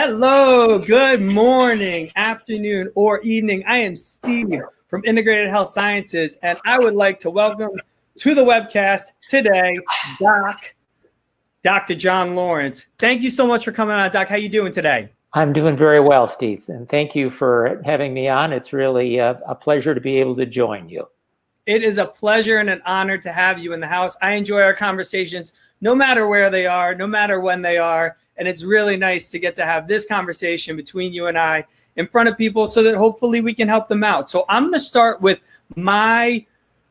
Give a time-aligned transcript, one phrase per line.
[0.00, 3.64] Hello, good morning, afternoon, or evening.
[3.66, 7.72] I am Steve from Integrated Health Sciences, and I would like to welcome
[8.18, 9.76] to the webcast today,
[10.20, 10.72] Doc,
[11.64, 11.96] Dr.
[11.96, 12.86] John Lawrence.
[13.00, 14.28] Thank you so much for coming on, Doc.
[14.28, 15.10] How are you doing today?
[15.32, 18.52] I'm doing very well, Steve, and thank you for having me on.
[18.52, 21.08] It's really a, a pleasure to be able to join you.
[21.66, 24.16] It is a pleasure and an honor to have you in the house.
[24.22, 28.16] I enjoy our conversations no matter where they are, no matter when they are.
[28.38, 31.66] And it's really nice to get to have this conversation between you and I
[31.96, 34.30] in front of people so that hopefully we can help them out.
[34.30, 35.40] So I'm going to start with
[35.76, 36.46] my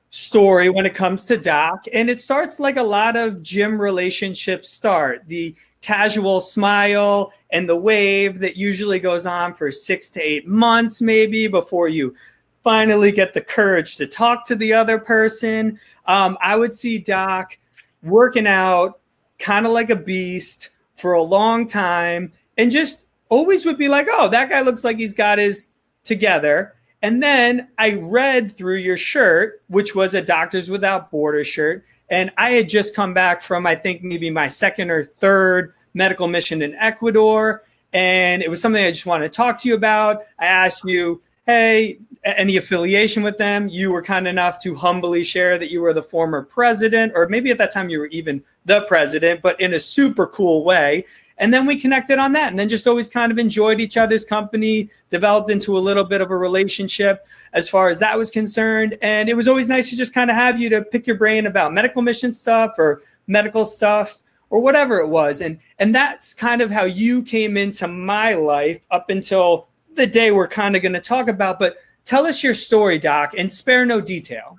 [0.10, 1.86] story when it comes to Doc.
[1.94, 7.76] And it starts like a lot of gym relationships start the casual smile and the
[7.76, 12.16] wave that usually goes on for six to eight months, maybe before you
[12.64, 15.80] finally get the courage to talk to the other person.
[16.06, 17.58] Um, I would see Doc
[18.04, 19.00] working out
[19.40, 24.08] kind of like a beast for a long time and just always would be like,
[24.12, 25.67] oh, that guy looks like he's got his
[26.04, 26.73] together.
[27.02, 31.86] And then I read through your shirt, which was a Doctors Without Borders shirt.
[32.09, 36.28] And I had just come back from, I think, maybe my second or third medical
[36.28, 37.64] mission in Ecuador.
[37.94, 40.22] And it was something I just wanted to talk to you about.
[40.39, 43.70] I asked you, hey, any affiliation with them?
[43.70, 47.50] You were kind enough to humbly share that you were the former president, or maybe
[47.52, 51.06] at that time you were even the president, but in a super cool way.
[51.39, 54.26] And then we connected on that and then just always kind of enjoyed each other's
[54.26, 58.98] company, developed into a little bit of a relationship as far as that was concerned.
[59.02, 61.45] And it was always nice to just kind of have you to pick your brain
[61.45, 65.42] about medical mission stuff or medical stuff or whatever it was.
[65.42, 69.67] And and that's kind of how you came into my life up until
[69.98, 71.59] the day we're kind of going to talk about.
[71.59, 74.58] But tell us your story, Doc, and spare no detail.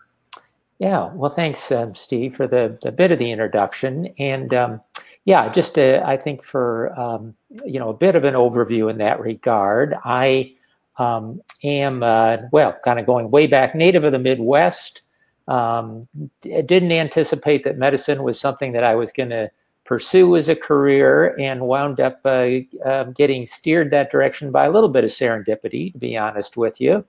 [0.78, 4.14] Yeah, well, thanks, um, Steve, for the, the bit of the introduction.
[4.18, 4.80] And um,
[5.24, 8.98] yeah, just uh, I think for um, you know a bit of an overview in
[8.98, 10.54] that regard, I
[10.98, 15.02] um, am uh, well, kind of going way back, native of the Midwest.
[15.48, 16.06] Um,
[16.42, 19.50] didn't anticipate that medicine was something that I was going to
[19.88, 24.70] pursue as a career, and wound up uh, um, getting steered that direction by a
[24.70, 27.02] little bit of serendipity, to be honest with you.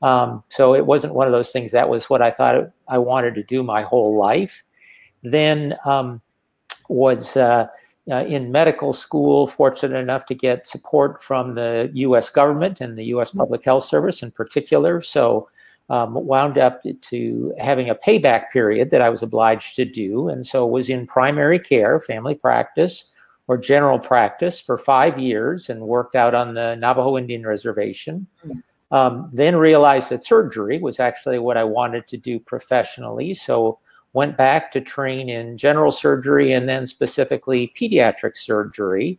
[0.00, 3.34] Um, so it wasn't one of those things that was what I thought I wanted
[3.34, 4.62] to do my whole life.
[5.22, 6.22] Then um,
[6.88, 7.66] was uh,
[8.10, 12.30] uh, in medical school, fortunate enough to get support from the U.S.
[12.30, 13.30] government and the U.S.
[13.30, 15.02] Public Health Service in particular.
[15.02, 15.50] So
[15.92, 20.46] um, wound up to having a payback period that I was obliged to do, and
[20.46, 23.10] so was in primary care, family practice,
[23.46, 28.26] or general practice for five years, and worked out on the Navajo Indian Reservation.
[28.90, 33.34] Um, then realized that surgery was actually what I wanted to do professionally.
[33.34, 33.78] So
[34.14, 39.18] went back to train in general surgery and then specifically pediatric surgery.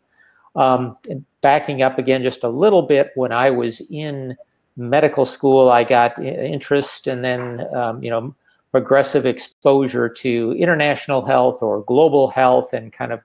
[0.55, 0.97] Um,
[1.41, 4.35] backing up again just a little bit, when I was in
[4.75, 8.35] medical school, I got interest and then, um, you know,
[8.71, 13.21] progressive exposure to international health or global health, and kind of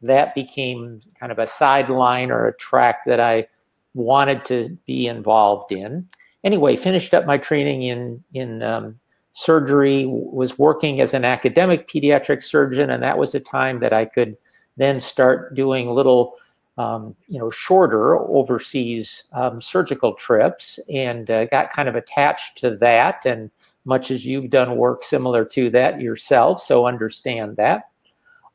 [0.00, 3.46] that became kind of a sideline or a track that I
[3.94, 6.08] wanted to be involved in.
[6.44, 8.98] Anyway, finished up my training in in um,
[9.32, 14.04] surgery, was working as an academic pediatric surgeon, and that was a time that I
[14.04, 14.36] could
[14.76, 16.34] then start doing little,
[16.78, 22.76] um, you know, shorter overseas um, surgical trips, and uh, got kind of attached to
[22.76, 23.24] that.
[23.26, 23.50] And
[23.84, 27.90] much as you've done work similar to that yourself, so understand that.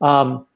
[0.00, 0.46] Um,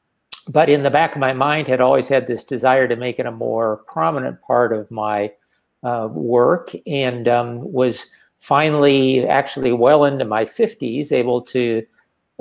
[0.49, 3.27] but in the back of my mind, had always had this desire to make it
[3.27, 5.33] a more prominent part of my
[5.83, 8.07] uh, work, and um, was
[8.39, 11.87] finally, actually well into my 50s, able to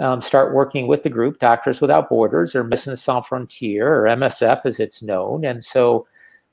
[0.02, 4.66] um, start working with the group Doctors Without Borders or Médecins Sans Frontières or MSF
[4.66, 5.46] as it's known.
[5.46, 6.08] And so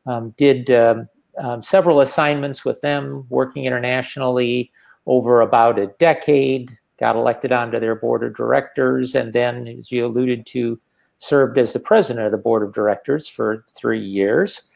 [0.07, 4.71] um, did um, um, several assignments with them working internationally
[5.07, 10.05] over about a decade, got elected onto their board of directors, and then, as you
[10.05, 10.79] alluded to,
[11.17, 14.69] served as the president of the board of directors for three years.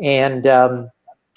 [0.00, 0.90] And um,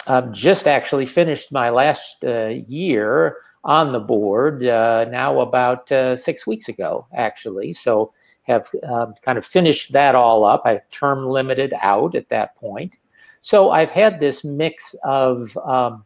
[0.05, 6.15] I've just actually finished my last uh, year on the board uh, now about uh,
[6.15, 7.73] six weeks ago, actually.
[7.73, 8.13] So
[8.43, 10.63] have um, kind of finished that all up.
[10.65, 12.93] I term limited out at that point.
[13.41, 16.05] So I've had this mix of um,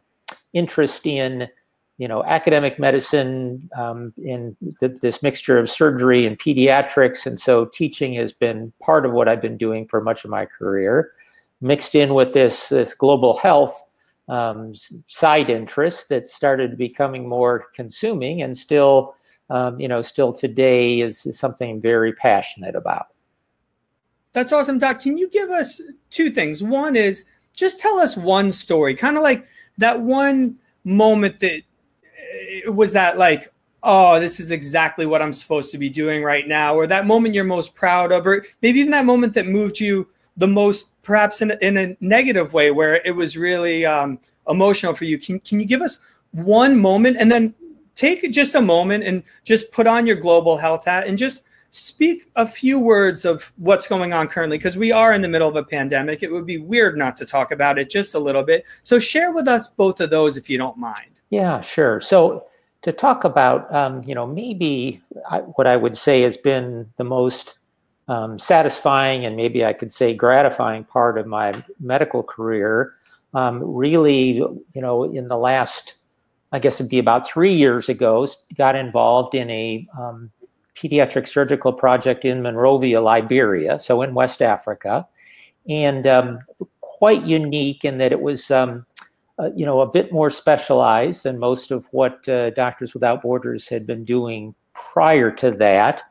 [0.52, 1.48] interest in,
[1.96, 7.64] you know, academic medicine, um, in th- this mixture of surgery and pediatrics, and so
[7.64, 11.12] teaching has been part of what I've been doing for much of my career.
[11.60, 13.82] Mixed in with this this global health
[14.28, 14.74] um,
[15.06, 19.14] side interest that started becoming more consuming and still,
[19.50, 23.06] um, you know, still today is, is something very passionate about.
[24.32, 25.00] That's awesome, Doc.
[25.00, 25.80] Can you give us
[26.10, 26.62] two things?
[26.62, 29.46] One is just tell us one story, kind of like
[29.78, 31.62] that one moment that
[32.20, 33.52] it was that like,
[33.82, 37.34] oh, this is exactly what I'm supposed to be doing right now, or that moment
[37.34, 40.08] you're most proud of, or maybe even that moment that moved you
[40.38, 44.18] the most, perhaps in a, in a negative way, where it was really um,
[44.48, 45.18] emotional for you.
[45.18, 46.00] Can, can you give us
[46.32, 47.54] one moment and then
[47.94, 52.30] take just a moment and just put on your global health hat and just speak
[52.36, 55.56] a few words of what's going on currently because we are in the middle of
[55.56, 56.22] a pandemic.
[56.22, 58.64] It would be weird not to talk about it just a little bit.
[58.82, 61.20] So share with us both of those if you don't mind.
[61.30, 62.00] Yeah, sure.
[62.00, 62.46] So
[62.82, 67.04] to talk about, um, you know, maybe I, what I would say has been the
[67.04, 67.57] most
[68.08, 72.94] um, satisfying and maybe I could say gratifying part of my medical career.
[73.34, 75.96] Um, really, you know, in the last,
[76.52, 78.26] I guess it'd be about three years ago,
[78.56, 80.30] got involved in a um,
[80.74, 85.06] pediatric surgical project in Monrovia, Liberia, so in West Africa,
[85.68, 86.38] and um,
[86.80, 88.86] quite unique in that it was, um,
[89.38, 93.68] uh, you know, a bit more specialized than most of what uh, Doctors Without Borders
[93.68, 96.02] had been doing prior to that.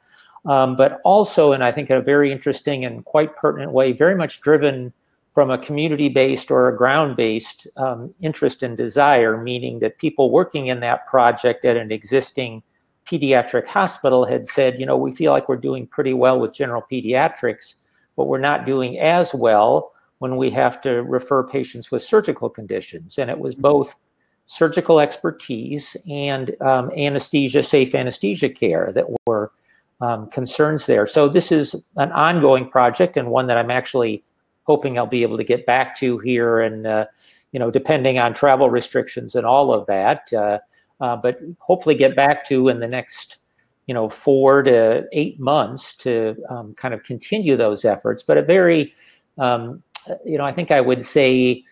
[0.48, 4.16] Um, but also, and I think in a very interesting and quite pertinent way, very
[4.16, 4.94] much driven
[5.34, 10.80] from a community-based or a ground-based um, interest and desire, meaning that people working in
[10.80, 12.64] that project at an existing
[13.06, 16.84] pediatric hospital had said, you know, we feel like we're doing pretty well with general
[16.92, 17.76] pediatrics,
[18.16, 23.18] but we're not doing as well when we have to refer patients with surgical conditions.
[23.18, 23.96] And it was both
[24.48, 29.52] surgical expertise and um, anesthesia, safe anesthesia care that were
[30.02, 31.08] um, concerns there.
[31.08, 34.24] So this is an ongoing project and one that I'm actually
[34.64, 37.06] hoping I'll be able to get back to here and, uh,
[37.52, 40.32] you know, depending on travel restrictions and all of that.
[40.34, 40.60] Uh,
[41.00, 43.38] uh, but hopefully get back to in the next
[43.86, 48.42] you know four to eight months to um, kind of continue those efforts but a
[48.42, 48.94] very
[49.38, 49.82] um,
[50.26, 51.64] you know i think i would say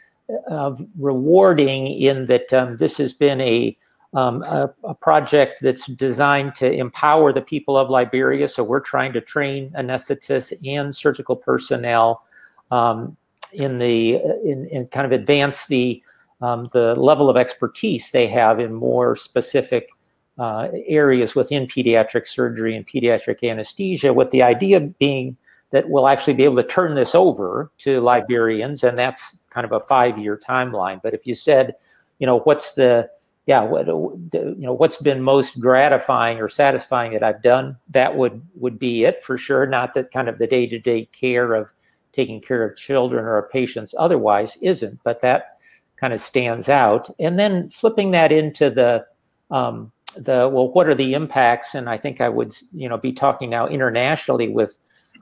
[0.50, 3.78] uh, rewarding in that um, this has been a,
[4.16, 9.14] um, a, a project that's designed to empower the people of liberia so we're trying
[9.14, 12.26] to train anesthetists and surgical personnel
[12.72, 13.16] um,
[13.54, 16.02] in the in, in kind of advance the
[16.42, 19.90] um, the level of expertise they have in more specific
[20.38, 25.38] uh, areas within pediatric surgery and pediatric anesthesia, with the idea being
[25.72, 29.72] that we'll actually be able to turn this over to Liberians, and that's kind of
[29.72, 31.02] a five-year timeline.
[31.02, 31.76] But if you said,
[32.20, 33.10] you know, what's the
[33.46, 38.42] yeah, what you know, what's been most gratifying or satisfying that I've done, that would
[38.56, 39.68] would be it for sure.
[39.68, 41.72] Not that kind of the day-to-day care of
[42.12, 45.60] taking care of children or patients otherwise isn't, but that
[45.98, 47.10] kind of stands out.
[47.20, 49.06] And then flipping that into the
[49.52, 51.76] um, the well, what are the impacts?
[51.76, 54.78] And I think I would you know be talking now internationally with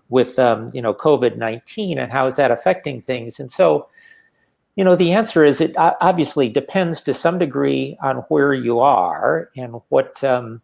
[0.07, 3.39] with um, you know COVID nineteen and how is that affecting things?
[3.41, 3.89] And so
[4.75, 9.49] you know the answer is it obviously depends to some degree on where you are
[9.55, 10.61] and what um,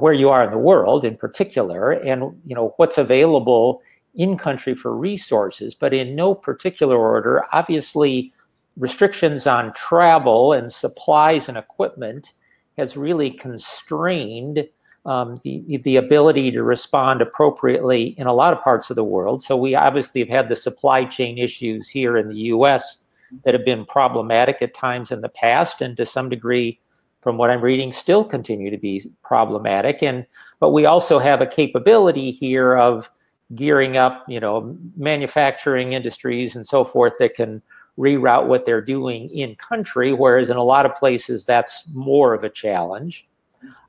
[0.00, 3.82] where you are in the world in particular and you know what's available
[4.14, 8.32] in country for resources but in no particular order obviously
[8.76, 12.32] restrictions on travel and supplies and equipment
[12.76, 14.66] has really constrained
[15.04, 19.42] um, the, the ability to respond appropriately in a lot of parts of the world.
[19.42, 22.98] So we obviously have had the supply chain issues here in the US
[23.44, 26.78] that have been problematic at times in the past and to some degree
[27.20, 30.26] from what I'm reading still continue to be problematic and
[30.60, 33.10] but we also have a capability here of
[33.54, 37.62] gearing up you know manufacturing industries and so forth that can
[37.98, 42.44] reroute what they're doing in country, whereas in a lot of places that's more of
[42.44, 43.26] a challenge.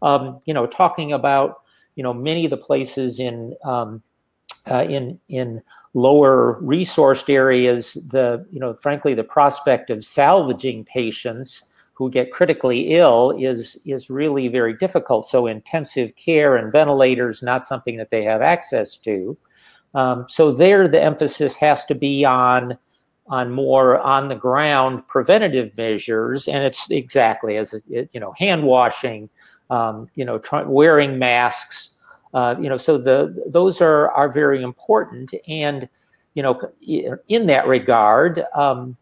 [0.02, 1.62] Um, you know, talking about
[1.96, 4.02] you know many of the places in um,
[4.70, 5.62] uh, in in
[5.94, 12.92] lower resourced areas, the you know frankly the prospect of salvaging patients who get critically
[12.94, 15.26] ill is is really very difficult.
[15.26, 19.38] So intensive care and ventilators not something that they have access to.
[19.96, 22.78] Um, so there, the emphasis has to be on
[23.28, 28.64] on more on the ground preventative measures and it's exactly as it, you know hand
[28.64, 29.30] washing
[29.70, 31.96] um, you know wearing masks
[32.34, 35.88] uh, you know so the those are are very important and
[36.34, 36.60] you know
[37.28, 38.96] in that regard um,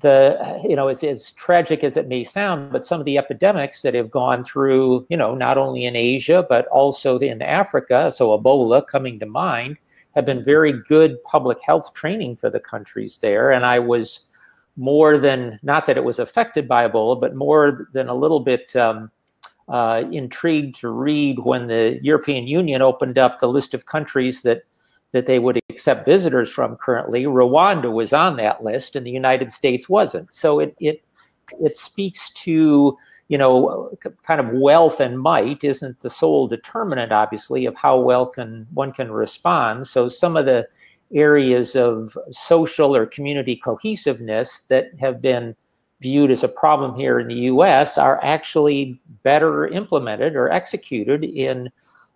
[0.00, 3.82] the you know as, as tragic as it may sound but some of the epidemics
[3.82, 8.36] that have gone through you know not only in asia but also in africa so
[8.38, 9.76] ebola coming to mind
[10.14, 13.50] have been very good public health training for the countries there.
[13.50, 14.28] And I was
[14.76, 18.74] more than, not that it was affected by Ebola, but more than a little bit
[18.76, 19.10] um,
[19.70, 24.62] uh, intrigued to read when the European Union opened up the list of countries that
[25.12, 27.24] that they would accept visitors from currently.
[27.24, 30.32] Rwanda was on that list, and the United States wasn't.
[30.34, 31.02] So it it
[31.60, 32.96] it speaks to
[33.28, 33.90] you know
[34.22, 38.92] kind of wealth and might isn't the sole determinant, obviously, of how well can one
[38.92, 39.86] can respond.
[39.86, 40.68] So some of the
[41.12, 45.56] areas of social or community cohesiveness that have been
[46.00, 47.98] viewed as a problem here in the U.S.
[47.98, 51.70] are actually better implemented or executed in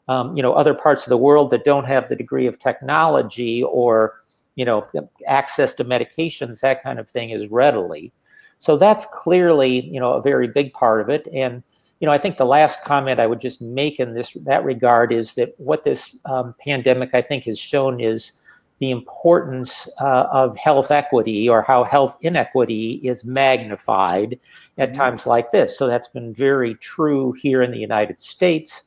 [0.09, 3.62] um, you know other parts of the world that don't have the degree of technology
[3.62, 4.23] or
[4.55, 4.87] you know
[5.26, 8.12] access to medications that kind of thing is readily
[8.59, 11.62] so that's clearly you know a very big part of it and
[12.00, 15.12] you know i think the last comment i would just make in this that regard
[15.12, 18.33] is that what this um, pandemic i think has shown is
[18.81, 24.38] the importance uh, of health equity or how health inequity is magnified
[24.78, 24.99] at mm-hmm.
[24.99, 28.83] times like this so that's been very true here in the united states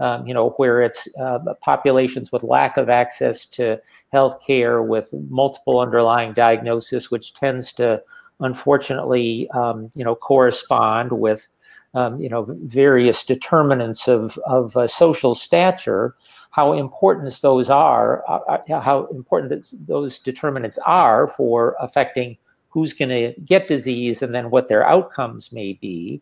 [0.00, 3.80] um, you know, where it's uh, populations with lack of access to
[4.12, 8.00] health care with multiple underlying diagnosis, which tends to
[8.40, 11.48] unfortunately, um, you know, correspond with,
[11.94, 16.14] um, you know, various determinants of, of uh, social stature,
[16.58, 22.36] how important those are, uh, uh how important those determinants are for affecting
[22.68, 26.20] who's going to get disease and then what their outcomes may be.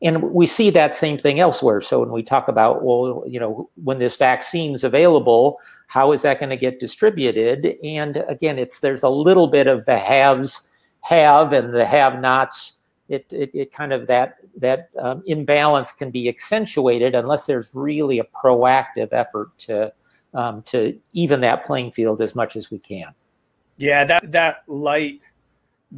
[0.00, 1.80] And we see that same thing elsewhere.
[1.80, 5.58] So when we talk about, well, you know, when this vaccine's available,
[5.88, 7.76] how is that going to get distributed?
[7.82, 10.68] And again, it's there's a little bit of the haves
[11.00, 12.78] have and the have-nots.
[13.12, 18.18] It, it, it kind of that that um, imbalance can be accentuated unless there's really
[18.18, 19.92] a proactive effort to
[20.34, 23.12] um, to even that playing field as much as we can.
[23.76, 25.20] Yeah, that that light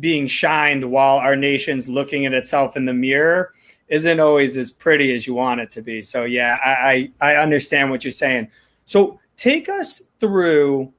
[0.01, 3.53] being shined while our nation's looking at itself in the mirror
[3.89, 6.03] isn't always as pretty as you want it to be.
[6.03, 8.49] So yeah, I, I, I understand what you're saying.
[8.87, 10.93] So take us through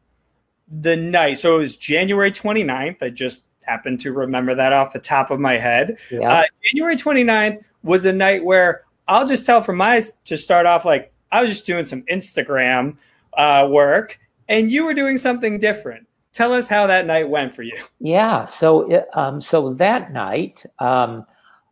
[0.70, 1.40] the night.
[1.40, 3.02] So it was January 29th.
[3.02, 5.98] I just happened to remember that off the top of my head.
[6.12, 6.32] Yeah.
[6.32, 10.86] Uh, January 29th was a night where I'll just tell from my to start off
[10.86, 12.98] like I was just doing some Instagram
[13.38, 16.08] uh, work and you were doing something different.
[16.34, 17.78] Tell us how that night went for you.
[18.00, 18.46] Yeah.
[18.46, 21.26] So, um, so that night, um,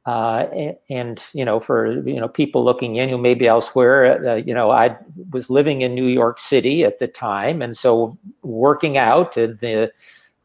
[0.05, 4.27] uh, and, and, you know, for you know people looking in who may be elsewhere,
[4.27, 4.97] uh, you know, I
[5.31, 9.93] was living in New York City at the time, and so working out in the,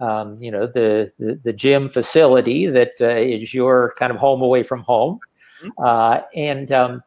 [0.01, 4.43] um, you know, the, the, the gym facility that uh, is your kind of home
[4.43, 5.19] away from home,
[5.63, 5.85] mm-hmm.
[5.85, 7.03] uh, and um,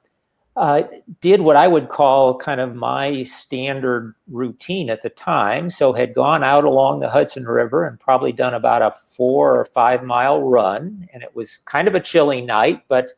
[0.57, 0.83] uh,
[1.21, 5.69] did what I would call kind of my standard routine at the time.
[5.69, 9.65] So had gone out along the Hudson River and probably done about a four or
[9.65, 13.11] five mile run, and it was kind of a chilly night, but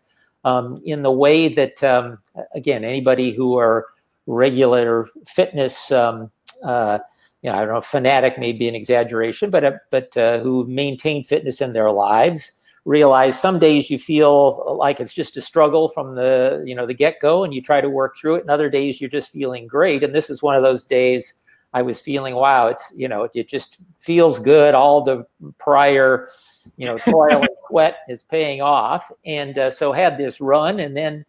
[0.46, 2.20] um, in the way that um,
[2.53, 3.88] again anybody who are
[4.27, 5.92] regular fitness.
[5.92, 6.32] Um,
[6.63, 7.00] uh,
[7.43, 10.65] you know, I don't know, fanatic may be an exaggeration, but uh, but uh, who
[10.65, 15.88] maintain fitness in their lives realize some days you feel like it's just a struggle
[15.88, 18.69] from the you know the get-go and you try to work through it and other
[18.69, 20.03] days you're just feeling great.
[20.03, 21.33] And this is one of those days
[21.75, 24.73] i was feeling wow it's you know it just feels good.
[24.73, 25.25] All the
[25.57, 26.29] prior
[26.77, 29.12] you know toil and sweat is paying off.
[29.25, 31.25] And uh, so had this run and then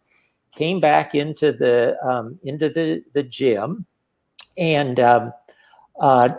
[0.51, 3.85] came back into the um, into the the gym.
[4.57, 5.33] And um,
[5.99, 6.29] uh,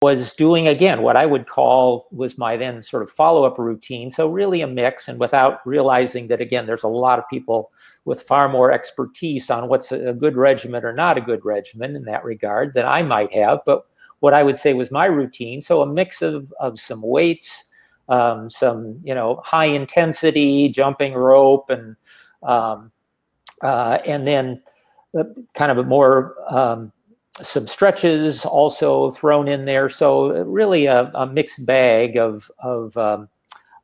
[0.00, 4.10] was doing again what I would call was my then sort of follow up routine.
[4.10, 7.70] So, really a mix, and without realizing that again, there's a lot of people
[8.06, 12.04] with far more expertise on what's a good regimen or not a good regimen in
[12.04, 13.60] that regard than I might have.
[13.66, 13.86] But
[14.20, 15.60] what I would say was my routine.
[15.60, 17.68] So, a mix of, of some weights,
[18.08, 21.96] um, some you know high intensity jumping rope, and
[22.42, 22.90] um,
[23.62, 24.62] uh, and then
[25.18, 26.92] uh, kind of a more um,
[27.40, 29.88] some stretches also thrown in there.
[29.88, 33.28] So really a, a mixed bag of of um,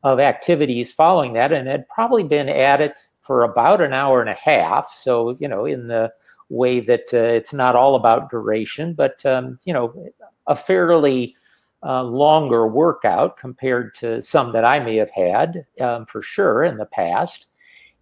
[0.03, 4.31] of activities following that, and had probably been at it for about an hour and
[4.31, 4.89] a half.
[4.89, 6.13] So you know, in the
[6.51, 10.13] way that uh, it's not all about duration, but um, you know,
[10.47, 11.35] a fairly
[11.83, 16.77] uh, longer workout compared to some that I may have had um, for sure in
[16.77, 17.47] the past.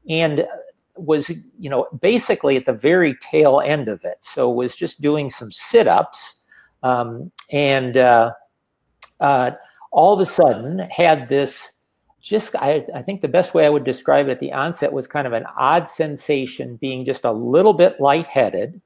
[0.09, 0.47] And
[0.97, 4.19] was you know basically at the very tail end of it.
[4.21, 6.43] So was just doing some sit-ups
[6.83, 8.33] um, and uh,
[9.21, 9.51] uh,
[9.93, 11.73] all of a sudden had this
[12.23, 15.07] just I, I, think the best way i would describe it at the onset was
[15.07, 18.81] kind of an odd sensation being just a little bit lightheaded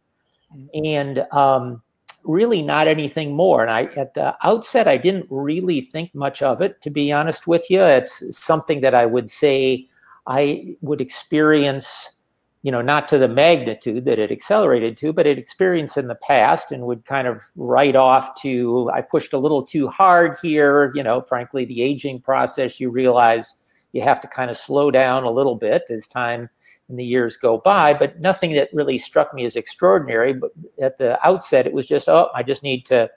[0.55, 0.67] mm-hmm.
[0.85, 1.83] and um,
[2.25, 3.63] really not anything more.
[3.63, 7.47] And i at the outset i didn't really think much of it to be honest
[7.47, 7.83] with you.
[7.83, 9.89] It's something that i would say
[10.31, 12.21] I would experience
[12.63, 16.15] you know, not to the magnitude that it accelerated to, but it experienced in the
[16.17, 20.93] past and would kind of write off to, I pushed a little too hard here.
[20.95, 23.57] You know, frankly, the aging process, you realize
[23.93, 26.51] you have to kind of slow down a little bit as time
[26.91, 30.35] and the years go by, but nothing that really struck me as extraordinary.
[30.35, 30.51] But
[30.83, 33.09] at the outset, it was just, oh, I just need to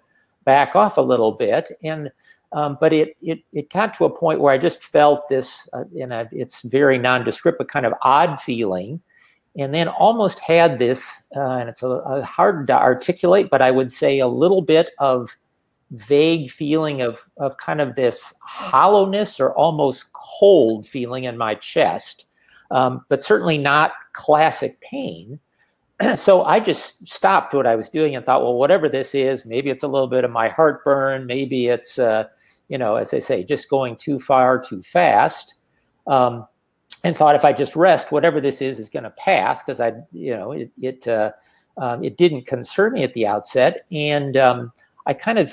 [0.46, 1.72] back off a little bit.
[1.84, 2.12] And
[2.54, 5.84] um, but it, it it got to a point where I just felt this, uh,
[5.96, 9.02] in a, it's very nondescript, but kind of odd feeling
[9.58, 13.72] and then almost had this, uh, and it's a, a hard to articulate, but I
[13.72, 15.36] would say a little bit of
[15.92, 22.26] vague feeling of of kind of this hollowness or almost cold feeling in my chest,
[22.72, 25.40] um, but certainly not classic pain.
[26.16, 29.70] so I just stopped what I was doing and thought, well, whatever this is, maybe
[29.70, 32.24] it's a little bit of my heartburn, maybe it's, uh,
[32.70, 35.56] you know, as I say, just going too far too fast.
[36.08, 36.48] Um,
[37.04, 39.94] and thought if I just rest, whatever this is is going to pass because I,
[40.12, 41.32] you know, it it uh,
[41.78, 44.72] um, it didn't concern me at the outset, and um,
[45.06, 45.52] I kind of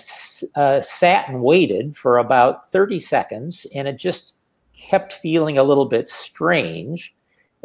[0.55, 4.37] uh, sat and waited for about thirty seconds, and it just
[4.75, 7.14] kept feeling a little bit strange,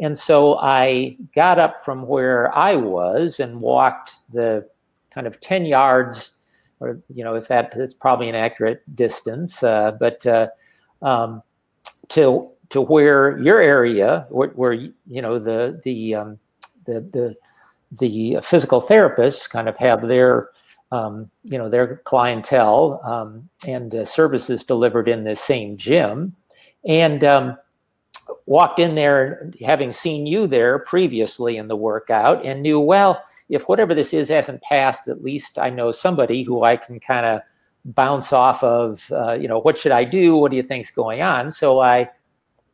[0.00, 4.68] and so I got up from where I was and walked the
[5.10, 6.32] kind of ten yards,
[6.80, 10.48] or you know, if that is probably an accurate distance, uh, but uh,
[11.02, 11.42] um,
[12.08, 16.38] to to where your area, where, where you know the the um,
[16.84, 17.34] the the
[17.92, 20.50] the physical therapists kind of have their
[20.92, 26.34] um, you know their clientele um, and uh, services delivered in the same gym,
[26.84, 27.56] and um,
[28.46, 33.64] walked in there having seen you there previously in the workout and knew well if
[33.64, 37.40] whatever this is hasn't passed, at least I know somebody who I can kind of
[37.84, 39.10] bounce off of.
[39.12, 40.36] Uh, you know, what should I do?
[40.36, 41.52] What do you think's going on?
[41.52, 42.10] So I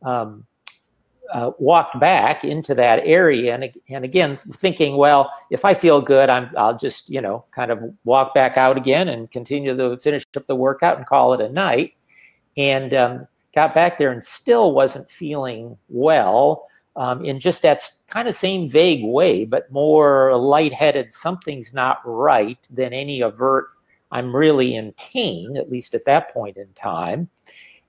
[0.01, 0.45] um,
[1.33, 6.29] uh, walked back into that area and, and again thinking well if i feel good
[6.29, 10.23] i'm i'll just you know kind of walk back out again and continue to finish
[10.37, 11.95] up the workout and call it a night
[12.57, 18.27] and um, got back there and still wasn't feeling well um, in just that kind
[18.27, 23.69] of same vague way but more lightheaded something's not right than any avert
[24.11, 27.27] i'm really in pain at least at that point in time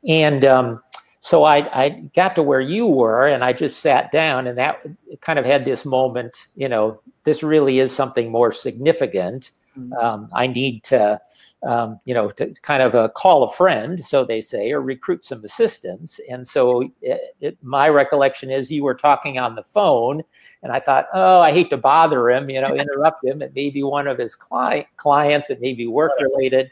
[0.07, 0.81] and um,
[1.25, 4.83] so I, I got to where you were and I just sat down and that
[5.23, 9.53] kind of had this moment, you know, this really is something more significant.
[9.75, 9.95] Mm-hmm.
[9.95, 11.19] Um, I need to,
[11.66, 15.24] um, you know, to kind of uh, call a friend, so they say, or recruit
[15.24, 16.20] some assistance.
[16.31, 20.22] And so it, it, my recollection is you were talking on the phone,
[20.62, 23.40] and I thought, oh, I hate to bother him, you know, interrupt him.
[23.40, 26.70] It may be one of his cli- clients, it may be work related.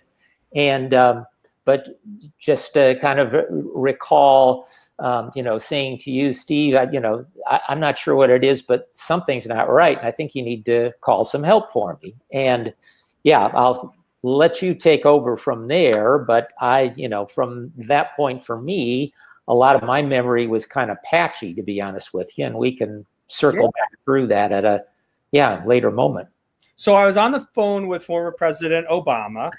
[0.54, 1.26] And um,
[1.64, 2.00] but
[2.38, 4.66] just to kind of recall,
[4.98, 8.30] um, you know, saying to you, Steve, I, you know, I, am not sure what
[8.30, 9.98] it is, but something's not right.
[10.02, 12.14] I think you need to call some help for me.
[12.32, 12.74] And
[13.22, 16.18] yeah, I'll let you take over from there.
[16.18, 19.12] But I, you know, from that point for me,
[19.48, 22.46] a lot of my memory was kind of patchy, to be honest with you.
[22.46, 23.82] And we can circle yeah.
[23.82, 24.84] back through that at a,
[25.32, 26.28] yeah, later moment.
[26.76, 29.50] So I was on the phone with former President Obama.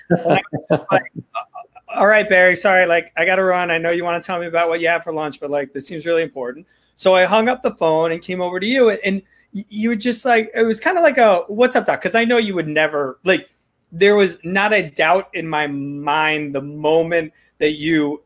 [0.92, 1.40] like, uh,
[1.96, 3.72] all right, Barry, sorry, like I got to run.
[3.72, 5.74] I know you want to tell me about what you have for lunch, but like
[5.74, 6.66] this seems really important.
[6.96, 9.22] So I hung up the phone and came over to you, and
[9.52, 12.02] you were just like, it was kind of like a what's up, doc?
[12.02, 13.50] Because I know you would never like.
[13.94, 18.24] There was not a doubt in my mind the moment that you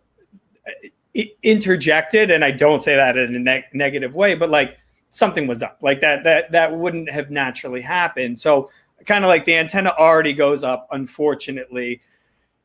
[0.66, 4.78] uh, interjected, and I don't say that in a ne- negative way, but like
[5.12, 8.40] something was up, like that that that wouldn't have naturally happened.
[8.40, 8.72] So
[9.06, 12.02] kind of like the antenna already goes up, unfortunately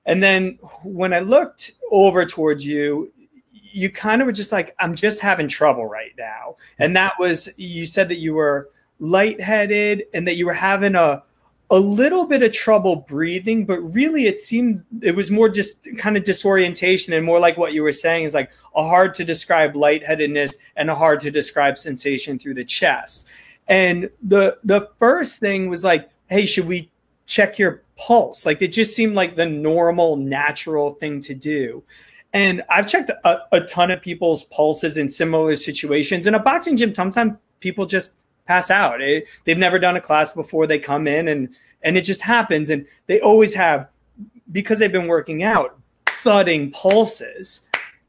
[0.05, 3.13] and then when I looked over towards you,
[3.53, 6.57] you kind of were just like, I'm just having trouble right now.
[6.79, 11.23] And that was, you said that you were lightheaded and that you were having a,
[11.73, 16.19] a little bit of trouble breathing, but really it seemed it was more just kind
[16.19, 19.75] of disorientation and more like what you were saying is like a hard to describe
[19.75, 23.27] lightheadedness and a hard to describe sensation through the chest.
[23.69, 26.91] And the the first thing was like, hey, should we
[27.25, 28.45] check your pulse.
[28.45, 31.83] Like it just seemed like the normal, natural thing to do.
[32.35, 36.27] And I've checked a, a ton of people's pulses in similar situations.
[36.27, 38.11] In a boxing gym, sometimes people just
[38.47, 39.01] pass out.
[39.01, 40.67] It, they've never done a class before.
[40.67, 42.71] They come in and and it just happens.
[42.71, 43.89] And they always have
[44.51, 45.79] because they've been working out
[46.23, 47.63] thudding pulses.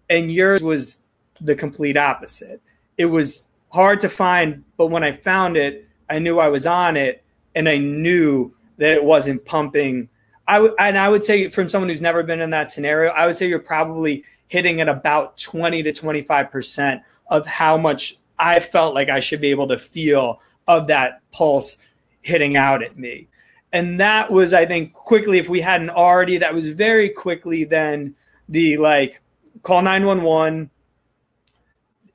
[0.09, 1.01] And yours was
[1.41, 2.61] the complete opposite.
[2.97, 6.95] It was hard to find, but when I found it, I knew I was on
[6.95, 7.23] it,
[7.55, 10.09] and I knew that it wasn't pumping.
[10.47, 13.25] I w- and I would say from someone who's never been in that scenario, I
[13.25, 18.59] would say you're probably hitting at about 20 to 25 percent of how much I
[18.59, 21.77] felt like I should be able to feel of that pulse
[22.21, 23.27] hitting out at me.
[23.71, 28.15] And that was, I think, quickly, if we hadn't already, that was very quickly then
[28.49, 29.21] the like
[29.63, 30.69] call 911.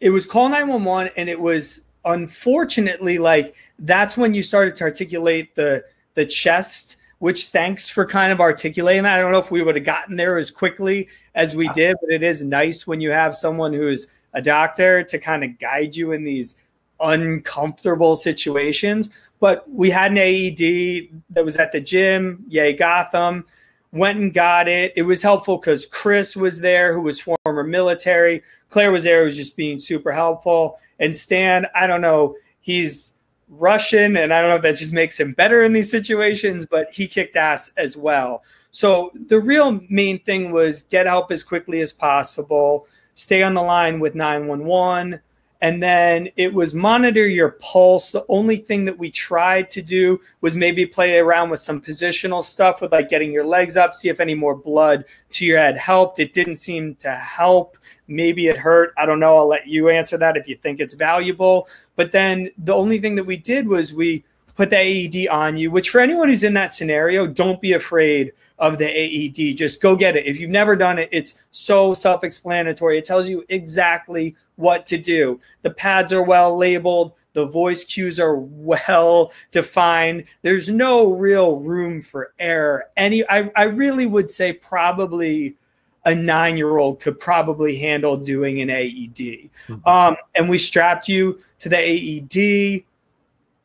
[0.01, 5.55] It was call 911, and it was unfortunately like that's when you started to articulate
[5.57, 9.19] the the chest which thanks for kind of articulating that.
[9.19, 12.13] I don't know if we would have gotten there as quickly as we did, but
[12.13, 16.13] it is nice when you have someone who's a doctor to kind of guide you
[16.13, 16.57] in these
[17.01, 19.11] uncomfortable situations.
[19.41, 23.45] But we had an AED that was at the gym, yay, Gotham.
[23.91, 24.93] Went and got it.
[24.97, 28.43] It was helpful because Chris was there, who was former military.
[28.69, 30.79] Claire was there, who was just being super helpful.
[30.99, 33.15] And Stan, I don't know, he's
[33.49, 36.93] Russian, and I don't know if that just makes him better in these situations, but
[36.93, 38.43] he kicked ass as well.
[38.73, 42.87] So the real main thing was get help as quickly as possible,
[43.19, 45.21] stay on the line with 911,
[45.61, 48.13] and then it was monitor your pulse.
[48.13, 52.45] The only thing that we tried to do was maybe play around with some positional
[52.45, 55.77] stuff with like getting your legs up, see if any more blood to your head
[55.77, 56.21] helped.
[56.21, 57.77] It didn't seem to help.
[58.07, 58.95] Maybe it hurt.
[58.97, 59.37] I don't know.
[59.37, 61.69] I'll let you answer that if you think it's valuable.
[61.97, 65.73] But then the only thing that we did was we put the AED on you,
[65.73, 69.57] which for anyone who's in that scenario, don't be afraid of the AED.
[69.57, 70.27] Just go get it.
[70.27, 72.99] If you've never done it, it's so self explanatory.
[72.99, 75.41] It tells you exactly what to do.
[75.63, 80.25] The pads are well labeled, the voice cues are well defined.
[80.43, 82.87] There's no real room for error.
[82.97, 85.57] Any, I, I really would say probably
[86.05, 89.51] a nine year old could probably handle doing an AED.
[89.69, 89.89] Mm-hmm.
[89.89, 92.85] Um, and we strapped you to the AED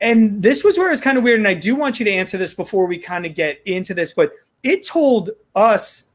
[0.03, 1.39] and this was where it's kind of weird.
[1.39, 4.13] And I do want you to answer this before we kind of get into this,
[4.13, 6.09] but it told us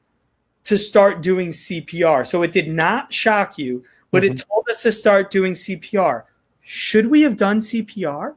[0.65, 2.27] to start doing CPR.
[2.27, 4.33] So it did not shock you, but mm-hmm.
[4.33, 6.25] it told us to start doing CPR.
[6.61, 8.35] Should we have done CPR?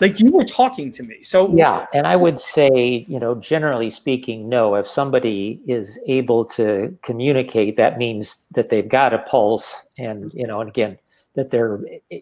[0.00, 1.22] Like you were talking to me.
[1.22, 4.74] So yeah, and I would say, you know, generally speaking, no.
[4.74, 10.46] If somebody is able to communicate, that means that they've got a pulse and, you
[10.46, 10.98] know, and again,
[11.34, 11.80] that they're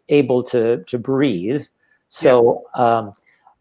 [0.08, 1.64] able to to breathe
[2.14, 2.98] so, yeah.
[2.98, 3.12] Um,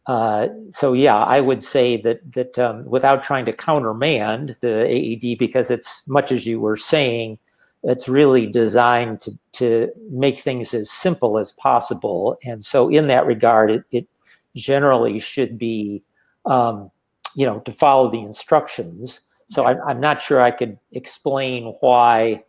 [0.06, 5.38] uh, so yeah, I would say that that um, without trying to countermand the AED,
[5.38, 7.38] because it's much as you were saying,
[7.84, 12.38] it's really designed to to make things as simple as possible.
[12.44, 14.08] And so, in that regard, it, it
[14.56, 16.04] generally should be,
[16.46, 16.92] um,
[17.36, 19.22] you know, to follow the instructions.
[19.50, 22.44] So I'm, I'm not sure I could explain why,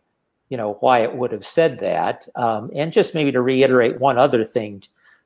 [0.49, 2.27] you know, why it would have said that.
[2.35, 4.83] Um, and just maybe to reiterate one other thing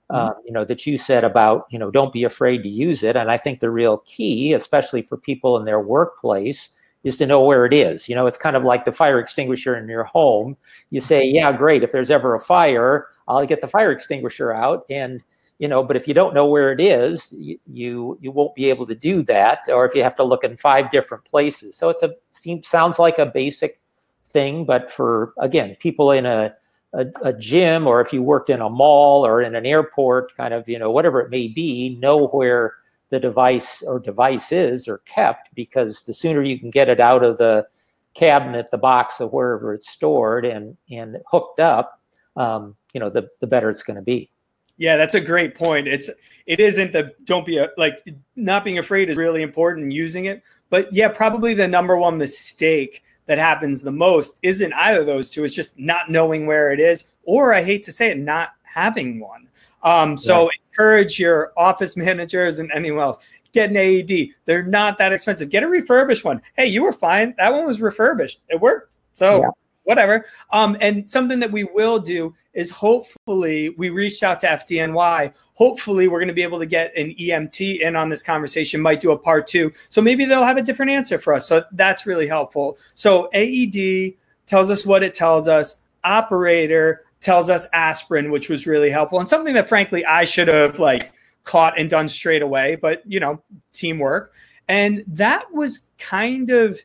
[0.10, 3.15] uh, you know, that you said about, you know, don't be afraid to use it.
[3.15, 7.43] And I think the real key, especially for people in their workplace, is to know
[7.43, 8.10] where it is.
[8.10, 10.58] You know, it's kind of like the fire extinguisher in your home.
[10.89, 11.84] You say, yeah, great.
[11.84, 14.84] If there's ever a fire, I'll get the fire extinguisher out.
[14.89, 15.24] And,
[15.60, 18.69] you know, but if you don't know where it is, you, you, you won't be
[18.69, 19.60] able to do that.
[19.69, 21.78] Or if you have to look in five different places.
[21.78, 23.80] So it's a seems sounds like a basic
[24.26, 26.54] thing, but for again, people in a
[26.93, 30.54] a, a, gym or if you worked in a mall or in an airport, kind
[30.54, 32.75] of, you know, whatever it may be, know where
[33.10, 37.38] the device or devices are kept because the sooner you can get it out of
[37.38, 37.65] the
[38.13, 42.02] cabinet, the box, or wherever it's stored and and hooked up,
[42.36, 44.30] um, you know, the the better it's going to be.
[44.78, 45.88] Yeah, that's a great point.
[45.88, 46.10] It's
[46.45, 48.04] it isn't the don't be a, like
[48.36, 53.04] not being afraid is really important using it, but yeah, probably the number one mistake
[53.30, 55.44] that happens the most isn't either of those two.
[55.44, 59.20] It's just not knowing where it is, or I hate to say it, not having
[59.20, 59.48] one.
[59.84, 60.50] Um, so yeah.
[60.72, 63.20] encourage your office managers and anyone else.
[63.52, 64.30] Get an AED.
[64.46, 65.52] They're not that expensive.
[65.52, 66.42] Get a refurbished one.
[66.58, 67.36] Hey, you were fine.
[67.38, 68.42] That one was refurbished.
[68.50, 68.98] It worked.
[69.13, 69.50] So yeah
[69.84, 70.26] whatever.
[70.52, 75.34] Um, and something that we will do is hopefully we reached out to FDNY.
[75.54, 79.00] Hopefully, we're going to be able to get an EMT in on this conversation, might
[79.00, 79.72] do a part two.
[79.89, 81.48] So maybe they'll have a different answer for us.
[81.48, 82.78] So that's really helpful.
[82.96, 84.13] So AED
[84.46, 89.28] tells us what it tells us, operator tells us aspirin, which was really helpful and
[89.28, 91.12] something that frankly I should have like
[91.44, 93.42] caught and done straight away, but you know,
[93.74, 94.34] teamwork.
[94.68, 96.80] And that was kind of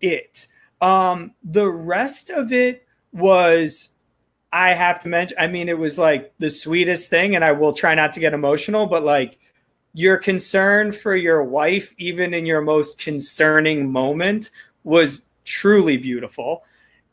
[0.00, 0.48] it.
[0.80, 3.90] Um, the rest of it was,
[4.52, 7.72] I have to mention, I mean, it was like the sweetest thing, and I will
[7.72, 9.38] try not to get emotional, but like
[9.92, 14.50] your concern for your wife, even in your most concerning moment,
[14.84, 16.64] was truly beautiful.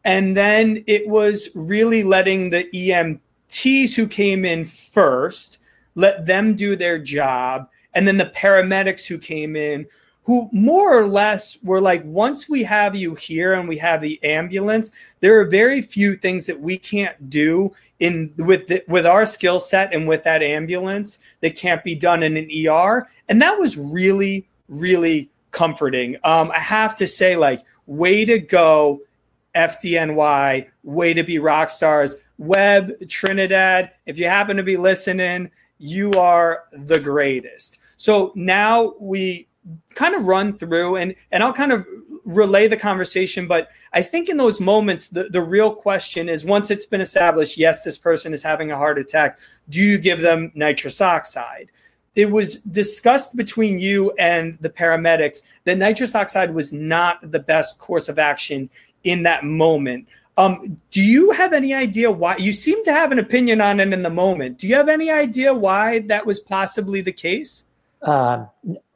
[0.03, 5.59] And then it was really letting the EMTs who came in first
[5.95, 7.69] let them do their job.
[7.93, 9.85] And then the paramedics who came in
[10.23, 14.23] who more or less were like, once we have you here and we have the
[14.23, 19.25] ambulance, there are very few things that we can't do in with the, with our
[19.25, 23.07] skill set and with that ambulance that can't be done in an ER.
[23.27, 26.15] And that was really, really comforting.
[26.23, 29.01] Um, I have to say, like, way to go,
[29.55, 32.15] FDNY, way to be rock stars.
[32.37, 37.79] Webb, Trinidad, if you happen to be listening, you are the greatest.
[37.97, 39.47] So now we
[39.95, 41.85] kind of run through and and I'll kind of
[42.25, 46.71] relay the conversation but I think in those moments the, the real question is once
[46.71, 50.51] it's been established yes this person is having a heart attack do you give them
[50.55, 51.69] nitrous oxide?
[52.15, 57.79] It was discussed between you and the paramedics that nitrous oxide was not the best
[57.79, 58.69] course of action
[59.03, 60.07] in that moment.
[60.37, 63.93] Um, do you have any idea why you seem to have an opinion on it
[63.93, 64.57] in the moment.
[64.57, 67.65] Do you have any idea why that was possibly the case?
[68.01, 68.49] Um,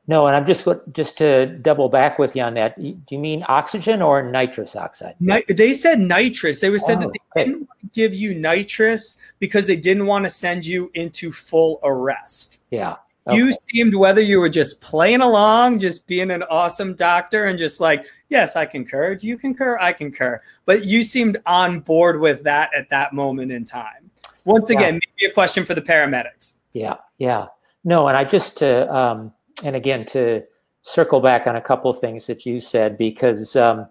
[0.09, 2.81] no, and I'm just just to double back with you on that.
[2.81, 5.15] Do you mean oxygen or nitrous oxide?
[5.49, 6.61] they said nitrous.
[6.61, 7.51] They were said oh, that they okay.
[7.51, 12.59] didn't give you nitrous because they didn't want to send you into full arrest.
[12.71, 12.95] Yeah.
[13.27, 13.35] Okay.
[13.35, 17.81] You seemed whether you were just playing along, just being an awesome doctor, and just
[17.81, 19.15] like, yes, I concur.
[19.15, 19.77] Do you concur?
[19.81, 20.41] I concur.
[20.65, 24.09] But you seemed on board with that at that moment in time.
[24.45, 24.99] Once again, yeah.
[25.19, 26.53] maybe a question for the paramedics.
[26.71, 27.47] Yeah, yeah.
[27.83, 30.43] No, and I just to um, and again to
[30.81, 33.87] circle back on a couple of things that you said because um,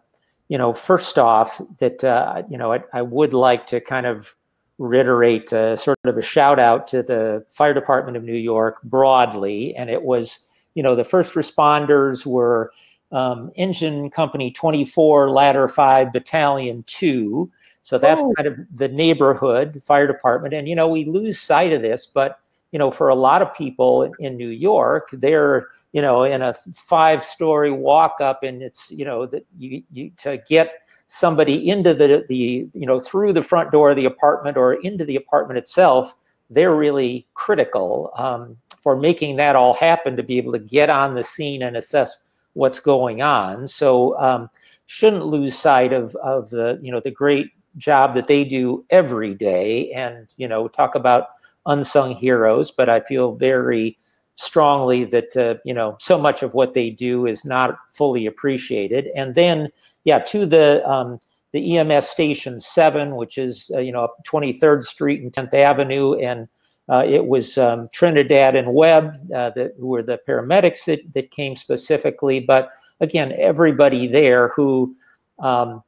[0.48, 4.34] you know first off that uh, you know I, I, would like to kind of
[4.78, 9.74] reiterate uh, sort of a shout out to the fire department of new york broadly.
[9.76, 10.40] And it was
[10.74, 12.72] you know the first responders were
[13.12, 17.50] um, engine company 24 ladder 5 battalion 2
[17.82, 18.34] so that's oh.
[18.36, 20.54] kind of the neighborhood fire department.
[20.54, 22.40] And you know we lose sight of this but
[22.76, 26.52] you know, for a lot of people in New York, they're, you know, in a
[26.74, 31.94] five story walk up and it's, you know, that you, you to get somebody into
[31.94, 35.56] the, the, you know, through the front door of the apartment or into the apartment
[35.56, 36.14] itself,
[36.50, 41.14] they're really critical um, for making that all happen to be able to get on
[41.14, 43.66] the scene and assess what's going on.
[43.66, 44.50] So um,
[44.84, 49.32] shouldn't lose sight of, of the, you know, the great job that they do every
[49.32, 51.28] day and, you know, talk about
[51.66, 53.98] unsung heroes, but I feel very
[54.36, 59.08] strongly that uh, you know so much of what they do is not fully appreciated.
[59.16, 59.68] And then,
[60.04, 61.18] yeah, to the um,
[61.52, 66.48] the EMS Station Seven, which is uh, you know 23rd Street and 10th Avenue, and
[66.88, 71.30] uh, it was um, Trinidad and Webb uh, that who were the paramedics that, that
[71.30, 72.40] came specifically.
[72.40, 74.94] But again, everybody there who
[75.38, 75.82] um,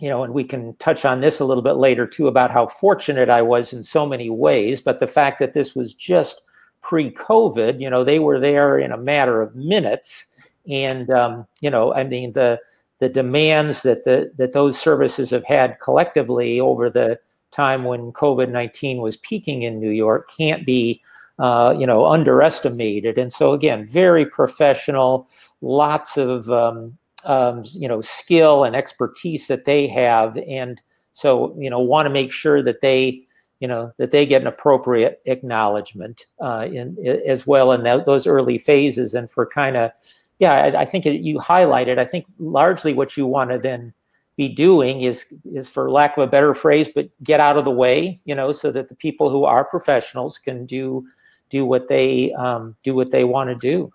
[0.00, 2.66] you know, and we can touch on this a little bit later too about how
[2.66, 4.80] fortunate I was in so many ways.
[4.80, 6.42] But the fact that this was just
[6.82, 10.26] pre-COVID, you know, they were there in a matter of minutes,
[10.68, 12.58] and um, you know, I mean the
[12.98, 17.18] the demands that the that those services have had collectively over the
[17.50, 21.02] time when COVID nineteen was peaking in New York can't be
[21.38, 23.18] uh, you know underestimated.
[23.18, 25.28] And so again, very professional,
[25.60, 30.36] lots of um, um, you know skill and expertise that they have.
[30.48, 30.80] And
[31.12, 33.22] so you know want to make sure that they
[33.60, 38.26] you know that they get an appropriate acknowledgement uh, in, as well in that, those
[38.26, 39.14] early phases.
[39.14, 39.92] And for kind of
[40.40, 43.94] yeah I, I think it, you highlighted i think largely what you want to then
[44.36, 47.70] be doing is is for lack of a better phrase but get out of the
[47.70, 51.06] way you know so that the people who are professionals can do
[51.50, 53.92] do what they um, do what they want to do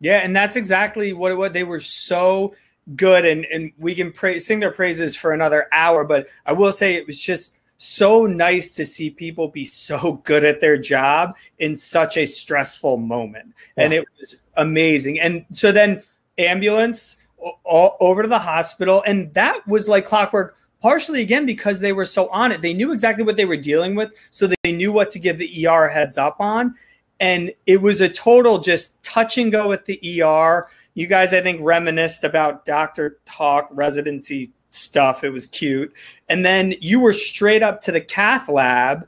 [0.00, 2.54] yeah, and that's exactly what what they were so
[2.94, 6.04] good, and and we can praise, sing their praises for another hour.
[6.04, 10.44] But I will say it was just so nice to see people be so good
[10.44, 15.20] at their job in such a stressful moment, and it was amazing.
[15.20, 16.02] And so then
[16.38, 17.16] ambulance
[17.64, 20.56] all, over to the hospital, and that was like clockwork.
[20.82, 23.94] Partially again because they were so on it, they knew exactly what they were dealing
[23.94, 26.76] with, so they knew what to give the ER heads up on
[27.20, 30.68] and it was a total just touch and go at the ER.
[30.94, 35.24] You guys, I think, reminisced about doctor talk residency stuff.
[35.24, 35.92] It was cute.
[36.28, 39.06] And then you were straight up to the cath lab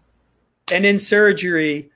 [0.70, 1.90] and in surgery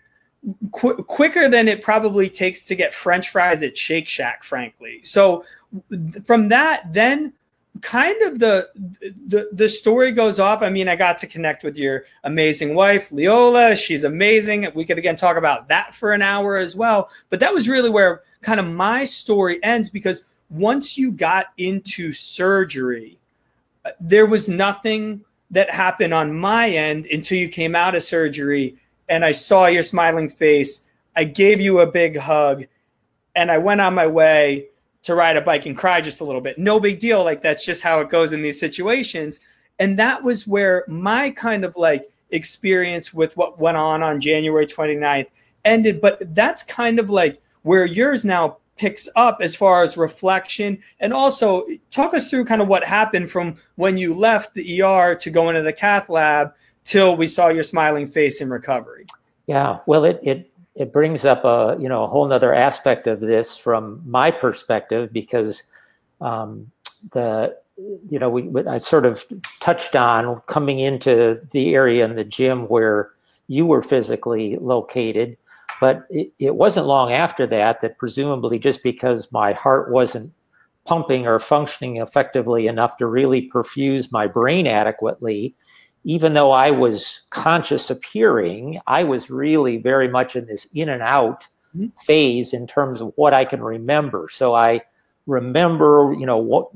[0.73, 5.01] qu- quicker than it probably takes to get French fries at Shake Shack, frankly.
[5.03, 5.45] So
[6.27, 7.33] from that, then
[7.81, 10.63] kind of the, the the story goes off.
[10.63, 13.75] I mean, I got to connect with your amazing wife, Leola.
[13.75, 14.69] She's amazing.
[14.75, 17.11] We could again talk about that for an hour as well.
[17.31, 22.13] But that was really where kind of my story ends because once you got into
[22.13, 23.19] surgery,
[24.01, 28.77] there was nothing that happened on my end until you came out of surgery
[29.09, 30.85] and I saw your smiling face.
[31.17, 32.65] I gave you a big hug
[33.35, 34.69] and I went on my way
[35.03, 36.59] to ride a bike and cry just a little bit.
[36.59, 37.25] No big deal.
[37.25, 39.41] Like that's just how it goes in these situations.
[39.79, 44.67] And that was where my kind of like experience with what went on on January
[44.67, 45.27] 29th
[45.65, 46.01] ended.
[46.01, 51.13] But that's kind of like where yours now picks up as far as reflection and
[51.13, 55.31] also talk us through kind of what happened from when you left the ER to
[55.31, 56.53] go into the cath lab
[56.85, 59.07] till we saw your smiling face in recovery.
[59.47, 63.21] Yeah, well, it it it brings up a you know a whole other aspect of
[63.21, 65.63] this from my perspective because
[66.21, 66.71] um,
[67.13, 67.57] the
[68.09, 69.25] you know we I sort of
[69.61, 73.11] touched on coming into the area in the gym where
[73.49, 75.37] you were physically located
[75.81, 80.33] but it, it wasn't long after that that presumably just because my heart wasn't
[80.85, 85.55] pumping or functioning effectively enough to really perfuse my brain adequately
[86.05, 91.03] even though I was conscious appearing, I was really very much in this in and
[91.03, 91.89] out mm-hmm.
[92.05, 94.29] phase in terms of what I can remember.
[94.31, 94.83] So I
[95.27, 96.69] remember, you know, what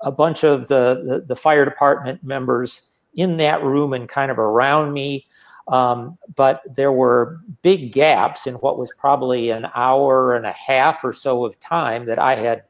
[0.00, 4.38] a bunch of the, the, the fire department members in that room and kind of
[4.38, 5.26] around me.
[5.68, 11.04] Um, but there were big gaps in what was probably an hour and a half
[11.04, 12.64] or so of time that I had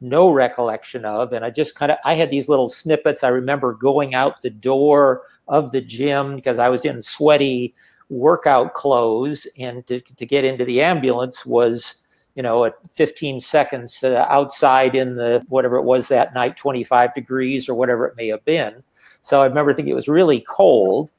[0.00, 1.32] no recollection of.
[1.32, 3.24] And I just kind of, I had these little snippets.
[3.24, 7.74] I remember going out the door of the gym because I was in sweaty
[8.08, 9.46] workout clothes.
[9.58, 12.02] And to, to get into the ambulance was,
[12.34, 17.14] you know, at 15 seconds uh, outside in the whatever it was that night, 25
[17.14, 18.82] degrees or whatever it may have been.
[19.22, 21.10] So I remember thinking it was really cold.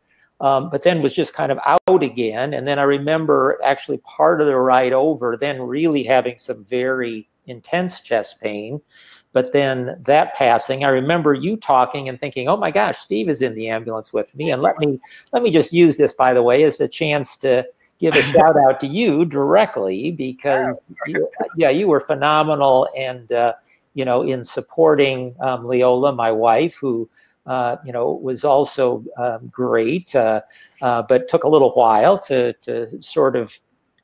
[0.41, 2.53] Um, but then was just kind of out again.
[2.53, 7.27] And then I remember actually part of the ride over, then really having some very
[7.49, 8.81] intense chest pain.
[9.31, 13.41] But then that passing, I remember you talking and thinking, "Oh my gosh, Steve is
[13.41, 14.99] in the ambulance with me." And let me
[15.33, 17.65] let me just use this, by the way, as a chance to
[17.99, 23.53] give a shout out to you directly because you, yeah, you were phenomenal and uh,
[23.93, 27.07] you know in supporting um, Leola, my wife, who
[27.45, 30.41] uh, you know was also um, great, uh,
[30.81, 33.59] uh but took a little while to to sort of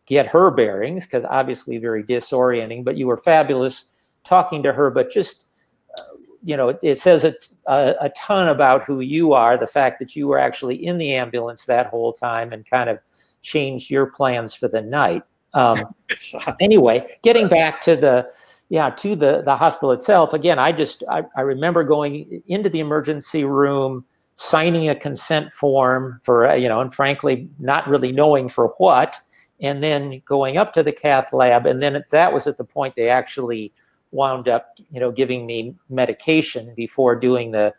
[0.06, 2.84] get her bearings because obviously very disorienting.
[2.84, 5.48] But you were fabulous talking to her, but just
[5.98, 6.04] uh,
[6.44, 7.34] you know, it, it says a,
[7.68, 9.58] a, a, ton about who you are.
[9.58, 13.00] The fact that you were actually in the ambulance that whole time and kind of
[13.42, 15.24] changed your plans for the night.
[15.54, 15.96] Um,
[16.60, 18.32] anyway, getting back to the
[18.70, 20.34] yeah to the the hospital itself.
[20.34, 24.06] Again, I just I, I remember going into the emergency room
[24.38, 29.18] signing a consent form for you know and frankly not really knowing for what
[29.62, 32.96] and then going up to the cath lab and then that was at the point
[32.96, 33.72] they actually
[34.12, 37.74] wound up you know giving me medication before doing the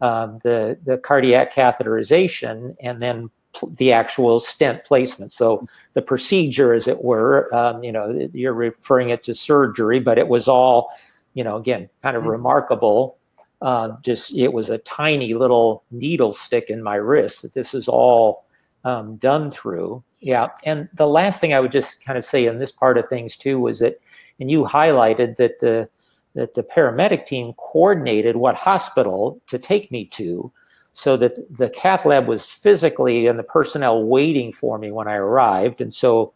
[0.00, 3.30] um, the the cardiac catheterization and then
[3.72, 5.32] the actual stent placement.
[5.32, 10.18] So the procedure as it were um, you know you're referring it to surgery but
[10.18, 10.90] it was all
[11.34, 12.32] you know again kind of mm-hmm.
[12.32, 13.16] remarkable.
[13.60, 17.88] Uh, just it was a tiny little needle stick in my wrist that this is
[17.88, 18.44] all
[18.84, 20.48] um, done through yeah.
[20.64, 23.36] And the last thing I would just kind of say in this part of things
[23.36, 24.00] too was that,
[24.40, 25.88] and you highlighted that the
[26.34, 30.52] that the paramedic team coordinated what hospital to take me to
[30.92, 35.14] so that the cath lab was physically and the personnel waiting for me when I
[35.14, 35.80] arrived.
[35.80, 36.34] And so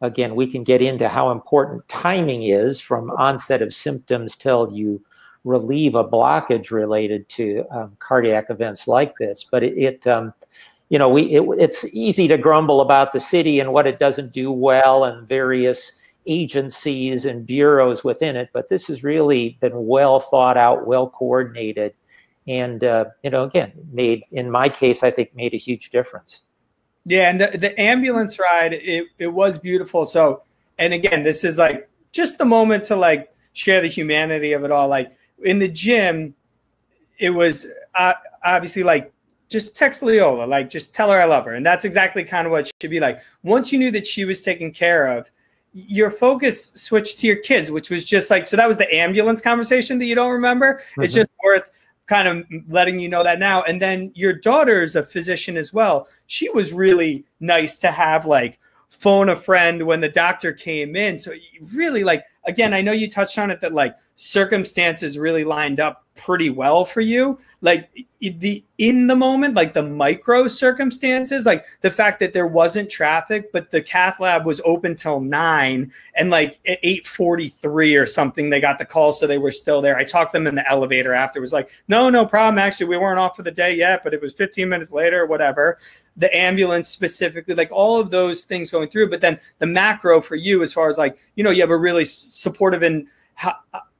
[0.00, 5.02] again, we can get into how important timing is from onset of symptoms till you
[5.44, 9.44] relieve a blockage related to um, cardiac events like this.
[9.44, 10.32] But it, it um,
[10.92, 14.30] you know, we it, it's easy to grumble about the city and what it doesn't
[14.30, 20.20] do well and various agencies and bureaus within it, but this has really been well
[20.20, 21.94] thought out, well coordinated,
[22.46, 26.42] and uh, you know, again, made in my case, I think made a huge difference.
[27.06, 30.04] Yeah, and the, the ambulance ride, it, it was beautiful.
[30.04, 30.42] So,
[30.78, 34.70] and again, this is like just the moment to like share the humanity of it
[34.70, 34.88] all.
[34.88, 36.34] Like in the gym,
[37.18, 38.12] it was uh,
[38.44, 39.10] obviously like
[39.52, 41.54] just text Leola, like just tell her I love her.
[41.54, 43.20] And that's exactly kind of what should be like.
[43.42, 45.30] Once you knew that she was taken care of,
[45.74, 49.40] your focus switched to your kids, which was just like, so that was the ambulance
[49.40, 50.74] conversation that you don't remember.
[50.92, 51.02] Mm-hmm.
[51.02, 51.70] It's just worth
[52.06, 53.62] kind of letting you know that now.
[53.62, 56.08] And then your daughter's a physician as well.
[56.26, 58.58] She was really nice to have like
[58.90, 61.18] phone a friend when the doctor came in.
[61.18, 61.32] So
[61.74, 66.01] really like, again, I know you touched on it that like circumstances really lined up
[66.14, 67.38] pretty well for you.
[67.60, 67.90] Like
[68.20, 73.50] the in the moment like the micro circumstances like the fact that there wasn't traffic
[73.50, 78.60] but the cath lab was open till 9 and like at 8:43 or something they
[78.60, 79.96] got the call so they were still there.
[79.96, 82.58] I talked them in the elevator after was like no no problem.
[82.58, 85.78] Actually we weren't off for the day yet but it was 15 minutes later whatever.
[86.16, 90.36] The ambulance specifically like all of those things going through but then the macro for
[90.36, 93.08] you as far as like you know you have a really supportive and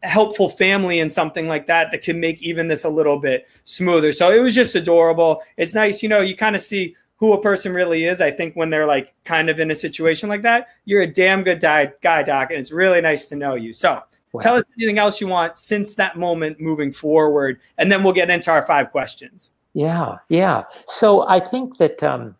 [0.02, 4.12] helpful family and something like that that can make even this a little bit smoother.
[4.12, 5.42] So it was just adorable.
[5.56, 8.20] It's nice, you know, you kind of see who a person really is.
[8.20, 11.44] I think when they're like kind of in a situation like that, you're a damn
[11.44, 13.72] good guy, guy doc, and it's really nice to know you.
[13.72, 14.40] So wow.
[14.40, 18.28] tell us anything else you want since that moment moving forward, and then we'll get
[18.28, 19.52] into our five questions.
[19.72, 20.64] Yeah, yeah.
[20.88, 22.34] So I think that um,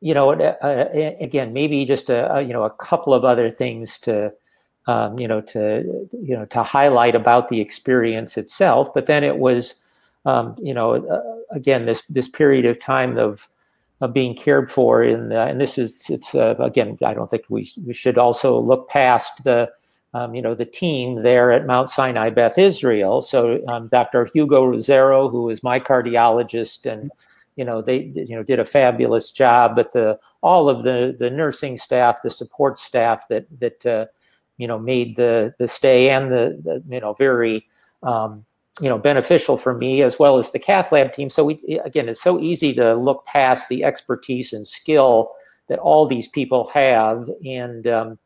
[0.00, 0.86] you know, uh, uh,
[1.20, 4.32] again, maybe just a, a, you know a couple of other things to
[4.86, 8.92] um, you know to you know to highlight about the experience itself.
[8.94, 9.80] But then it was
[10.24, 13.48] um, you know uh, again this this period of time of
[14.00, 17.44] of being cared for in the, and this is it's uh, again I don't think
[17.48, 19.70] we we should also look past the
[20.14, 23.20] um, you know the team there at Mount Sinai Beth Israel.
[23.22, 24.28] So um, Dr.
[24.32, 27.10] Hugo Rosero, who is my cardiologist, and
[27.56, 29.74] you know they you know did a fabulous job.
[29.74, 34.06] But the all of the the nursing staff, the support staff that that uh,
[34.58, 37.66] you know made the the stay and the, the you know very
[38.02, 38.44] um,
[38.80, 41.30] you know beneficial for me as well as the cath lab team.
[41.30, 45.30] So we again it's so easy to look past the expertise and skill
[45.68, 48.18] that all these people have and um,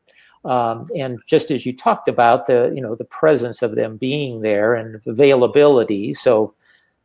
[0.45, 4.41] um, and just as you talked about the you know the presence of them being
[4.41, 6.15] there and availability.
[6.15, 6.55] So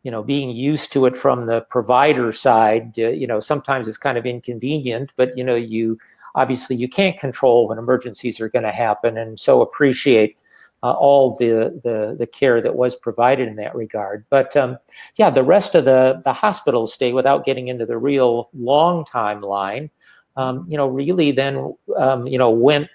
[0.06, 3.98] you know being used to it from the provider side uh, you know sometimes it's
[3.98, 5.98] kind of inconvenient but you know you
[6.36, 10.38] obviously you can't control when emergencies are going to happen and so appreciate
[10.84, 14.24] uh, all the, the, the care that was provided in that regard.
[14.30, 14.78] But um,
[15.16, 19.90] yeah, the rest of the the hospital stay, without getting into the real long timeline,
[20.38, 22.88] um, you know, really then um, you know went.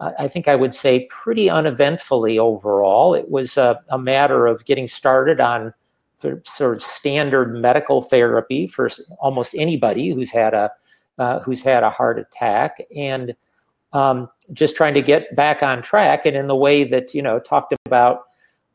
[0.00, 3.14] I think I would say pretty uneventfully overall.
[3.14, 5.74] It was a, a matter of getting started on
[6.44, 10.70] sort of standard medical therapy for almost anybody who's had a
[11.18, 13.34] uh, who's had a heart attack, and
[13.92, 16.26] um, just trying to get back on track.
[16.26, 18.22] And in the way that, you know, talked about,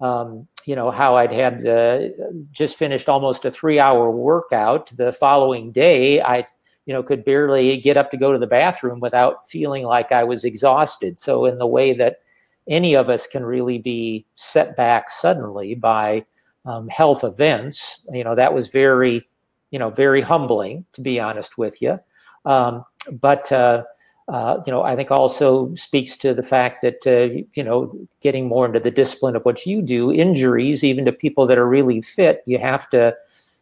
[0.01, 1.63] um, you know, how I'd had
[2.51, 6.47] just finished almost a three hour workout the following day, I,
[6.85, 10.23] you know, could barely get up to go to the bathroom without feeling like I
[10.23, 11.19] was exhausted.
[11.19, 12.17] So, in the way that
[12.67, 16.25] any of us can really be set back suddenly by
[16.65, 19.27] um, health events, you know, that was very,
[19.71, 21.99] you know, very humbling, to be honest with you.
[22.45, 22.85] Um,
[23.21, 23.83] but, uh,
[24.27, 28.47] uh, you know, I think also speaks to the fact that, uh, you know, getting
[28.47, 32.01] more into the discipline of what you do, injuries, even to people that are really
[32.01, 33.13] fit, you have to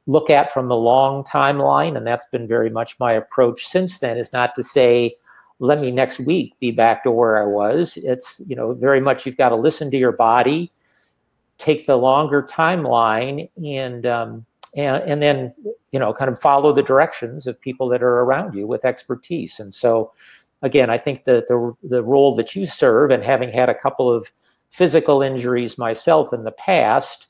[0.07, 1.97] look at from the long timeline.
[1.97, 5.15] And that's been very much my approach since then, is not to say,
[5.59, 7.97] let me next week be back to where I was.
[7.97, 10.71] It's, you know, very much you've got to listen to your body,
[11.57, 14.45] take the longer timeline, and, um,
[14.75, 15.53] and, and then,
[15.91, 19.59] you know, kind of follow the directions of people that are around you with expertise.
[19.59, 20.11] And so,
[20.61, 24.11] again, I think that the the role that you serve, and having had a couple
[24.11, 24.31] of
[24.69, 27.27] physical injuries myself in the past,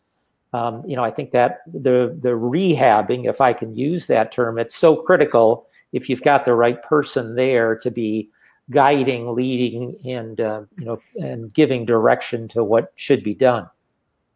[0.53, 4.59] um, you know, I think that the the rehabbing, if I can use that term,
[4.59, 8.29] it's so critical if you've got the right person there to be
[8.69, 13.67] guiding, leading, and uh, you know, and giving direction to what should be done.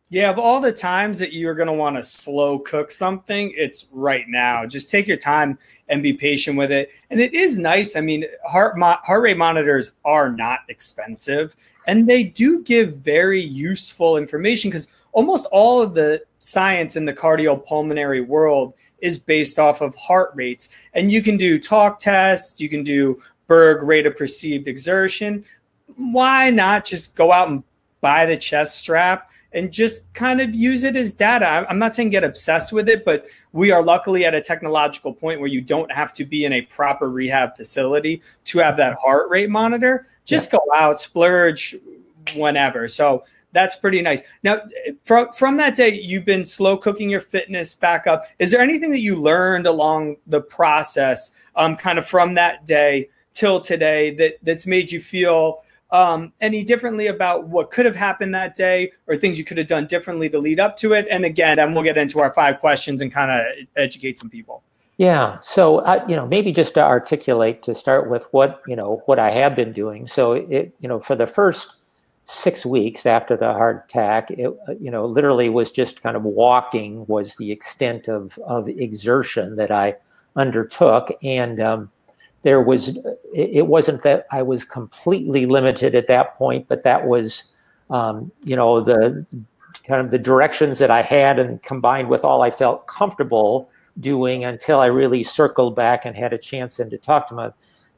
[0.09, 3.87] Yeah, of all the times that you're going to want to slow cook something, it's
[3.91, 4.63] right now.
[4.63, 5.57] Just take your time
[5.89, 6.91] and be patient with it.
[7.09, 7.95] And it is nice.
[7.95, 11.55] I mean, heart mo- heart rate monitors are not expensive,
[11.87, 17.13] and they do give very useful information because almost all of the science in the
[17.13, 20.69] cardiopulmonary world is based off of heart rates.
[20.93, 25.43] And you can do talk tests, you can do Borg rate of perceived exertion.
[25.95, 27.63] Why not just go out and
[28.01, 29.31] buy the chest strap?
[29.55, 31.65] And just kind of use it as data.
[31.67, 35.39] I'm not saying get obsessed with it, but we are luckily at a technological point
[35.39, 39.29] where you don't have to be in a proper rehab facility to have that heart
[39.29, 40.07] rate monitor.
[40.25, 40.59] Just yeah.
[40.59, 41.75] go out, splurge
[42.35, 42.89] whenever.
[42.89, 44.21] So that's pretty nice.
[44.43, 44.61] Now,
[45.05, 48.25] from from that day, you've been slow cooking your fitness back up.
[48.37, 53.07] Is there anything that you learned along the process, um, kind of from that day
[53.31, 55.63] till today, that that's made you feel
[55.95, 59.67] um, any differently about what could have happened that day or things you could have
[59.67, 61.07] done differently to lead up to it?
[61.09, 64.61] And again, then we'll get into our five questions and kind of educate some people.
[64.97, 65.39] Yeah.
[65.41, 69.19] So, uh, you know, maybe just to articulate to start with what, you know, what
[69.19, 70.07] I have been doing.
[70.07, 71.75] So it, you know, for the first
[72.25, 76.23] six weeks after the heart attack, it, uh, you know, literally was just kind of
[76.23, 79.95] walking was the extent of, of exertion that I
[80.35, 81.11] undertook.
[81.23, 81.91] And, um,
[82.45, 82.95] there was
[83.33, 87.51] it wasn't that I was completely limited at that point, but that was
[87.89, 89.25] um, you know the
[89.87, 93.67] kind of the directions that I had and combined with all I felt comfortable
[93.99, 97.51] doing until I really circled back and had a chance then to talk to my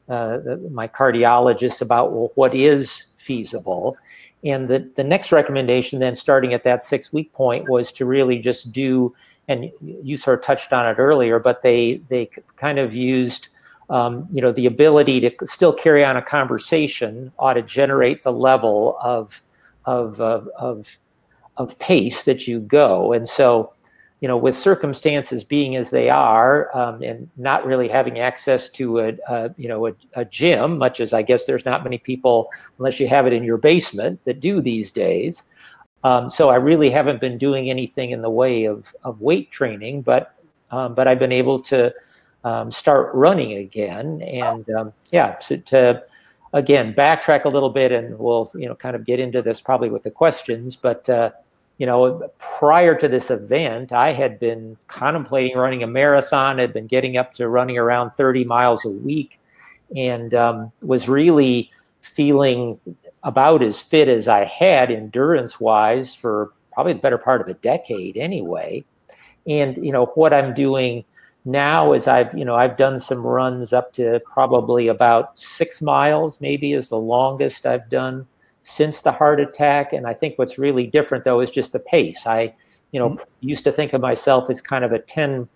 [0.08, 0.38] uh,
[0.70, 3.98] my cardiologist about well what is feasible?
[4.44, 8.38] And the, the next recommendation, then starting at that six week point, was to really
[8.38, 9.14] just do,
[9.46, 13.48] and you sort of touched on it earlier, but they they kind of used,
[13.90, 18.32] um, you know, the ability to still carry on a conversation ought to generate the
[18.32, 19.42] level of
[19.86, 20.98] of of of,
[21.56, 23.12] of pace that you go.
[23.12, 23.72] And so
[24.20, 28.98] you know, with circumstances being as they are, um, and not really having access to
[28.98, 32.50] a, a you know a, a, gym, much as I guess there's not many people,
[32.78, 35.44] unless you have it in your basement, that do these days.
[36.02, 40.02] Um, so I really haven't been doing anything in the way of, of weight training,
[40.02, 40.34] but
[40.72, 41.94] um, but I've been able to
[42.44, 46.02] um, start running again, and um, yeah, so to
[46.52, 49.90] again backtrack a little bit, and we'll you know kind of get into this probably
[49.90, 51.08] with the questions, but.
[51.08, 51.30] Uh,
[51.78, 56.88] you know, prior to this event, I had been contemplating running a marathon, had been
[56.88, 59.38] getting up to running around 30 miles a week,
[59.94, 61.70] and um, was really
[62.00, 62.80] feeling
[63.22, 67.54] about as fit as I had endurance wise for probably the better part of a
[67.54, 68.84] decade anyway.
[69.46, 71.04] And, you know, what I'm doing
[71.48, 76.40] now as I've, you know, I've done some runs up to probably about six miles,
[76.40, 78.26] maybe is the longest I've done
[78.64, 79.94] since the heart attack.
[79.94, 82.26] And I think what's really different though is just the pace.
[82.26, 82.54] I,
[82.92, 83.24] you know, mm-hmm.
[83.40, 85.48] used to think of myself as kind of a 10,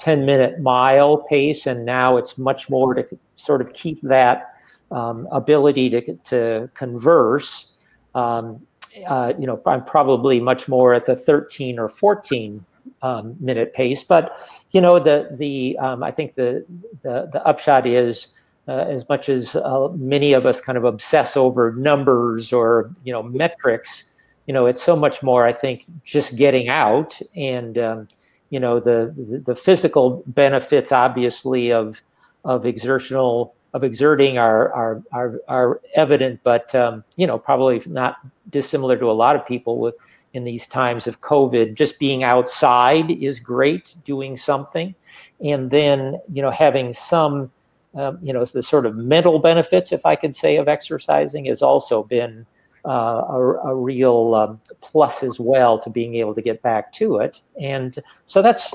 [0.00, 4.56] 10 minute mile pace, and now it's much more to sort of keep that
[4.90, 7.74] um, ability to, to converse.
[8.16, 8.66] Um,
[9.06, 12.64] uh, you know, I'm probably much more at the 13 or 14
[13.02, 14.36] um, minute pace, but
[14.70, 16.64] you know, the the um, I think the,
[17.02, 18.28] the the upshot is
[18.68, 23.12] uh, as much as uh, many of us kind of obsess over numbers or you
[23.12, 24.04] know metrics
[24.46, 28.08] you know it's so much more i think just getting out and um,
[28.50, 32.00] you know the, the, the physical benefits obviously of
[32.44, 38.16] of exertional of exerting are are are, are evident but um, you know probably not
[38.50, 39.94] dissimilar to a lot of people with
[40.36, 44.94] in these times of covid just being outside is great doing something
[45.42, 47.50] and then you know having some
[47.96, 51.62] um, you know, the sort of mental benefits, if I could say, of exercising has
[51.62, 52.44] also been
[52.84, 57.16] uh, a, a, real um, plus as well to being able to get back to
[57.16, 57.40] it.
[57.60, 58.72] And so that's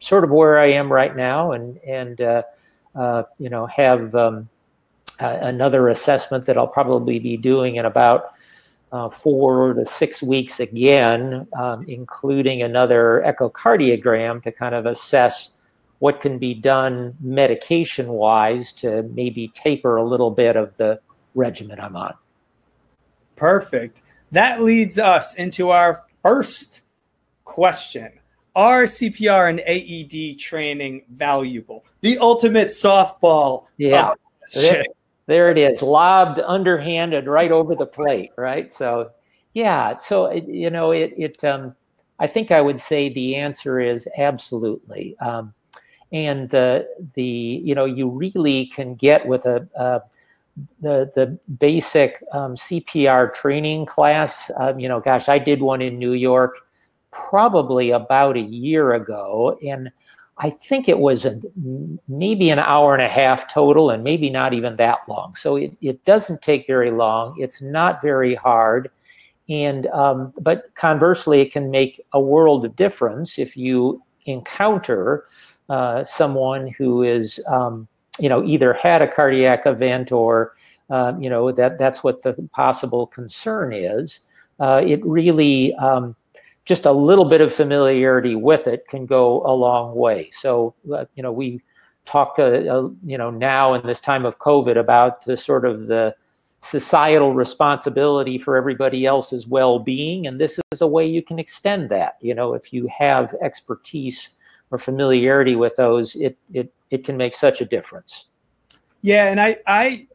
[0.00, 2.42] sort of where I am right now, and and uh,
[2.94, 4.48] uh, you know have um,
[5.20, 8.33] another assessment that I'll probably be doing in about.
[8.94, 15.56] Uh, four to six weeks again, um, including another echocardiogram to kind of assess
[15.98, 21.00] what can be done medication wise to maybe taper a little bit of the
[21.34, 22.14] regimen I'm on.
[23.34, 24.00] Perfect.
[24.30, 26.82] That leads us into our first
[27.44, 28.12] question.
[28.54, 31.84] Are CPR and AED training valuable?
[32.02, 33.64] The ultimate softball.
[33.76, 34.14] Yeah.
[35.26, 38.72] There, it is, lobbed underhanded right over the plate, right?
[38.72, 39.10] So,
[39.54, 39.94] yeah.
[39.94, 41.74] So, it, you know, it, it, um,
[42.18, 45.16] I think I would say the answer is absolutely.
[45.18, 45.54] Um,
[46.14, 50.00] and the the you know you really can get with a, a
[50.80, 54.50] the the basic um, CPR training class.
[54.56, 56.58] Um, you know, gosh, I did one in New York
[57.10, 59.90] probably about a year ago, and
[60.38, 61.40] I think it was a,
[62.08, 65.36] maybe an hour and a half total, and maybe not even that long.
[65.36, 67.36] So it, it doesn't take very long.
[67.38, 68.90] It's not very hard,
[69.48, 75.26] and um, but conversely, it can make a world of difference if you encounter
[75.68, 77.86] uh, someone who is, um,
[78.18, 80.54] you know, either had a cardiac event or,
[80.90, 84.20] uh, you know, that that's what the possible concern is.
[84.60, 86.14] Uh, it really, um,
[86.64, 90.30] just a little bit of familiarity with it can go a long way.
[90.32, 91.60] So, uh, you know, we
[92.06, 96.14] talk, uh, you know, now in this time of COVID about the sort of the
[96.60, 102.16] societal responsibility for everybody else's well-being and this is a way you can extend that
[102.22, 104.30] you know if you have expertise
[104.74, 108.28] or familiarity with those, it it it can make such a difference.
[109.02, 110.08] Yeah, and I I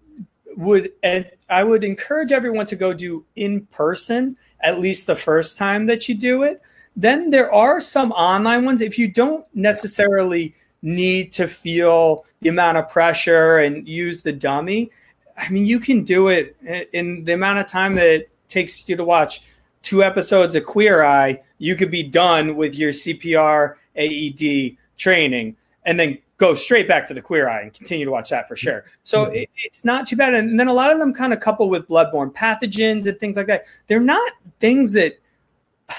[0.57, 5.57] would and I would encourage everyone to go do in person at least the first
[5.57, 6.61] time that you do it.
[6.95, 12.77] Then there are some online ones if you don't necessarily need to feel the amount
[12.77, 14.91] of pressure and use the dummy.
[15.37, 16.55] I mean, you can do it
[16.93, 19.41] in the amount of time that it takes you to watch
[19.81, 21.41] two episodes of Queer Eye.
[21.57, 27.13] You could be done with your CPR AED training, and then go straight back to
[27.13, 28.85] the Queer Eye and continue to watch that for sure.
[29.03, 29.35] So mm-hmm.
[29.35, 30.33] it, it's not too bad.
[30.33, 33.47] And then a lot of them kind of couple with bloodborne pathogens and things like
[33.47, 33.65] that.
[33.87, 35.19] They're not things that,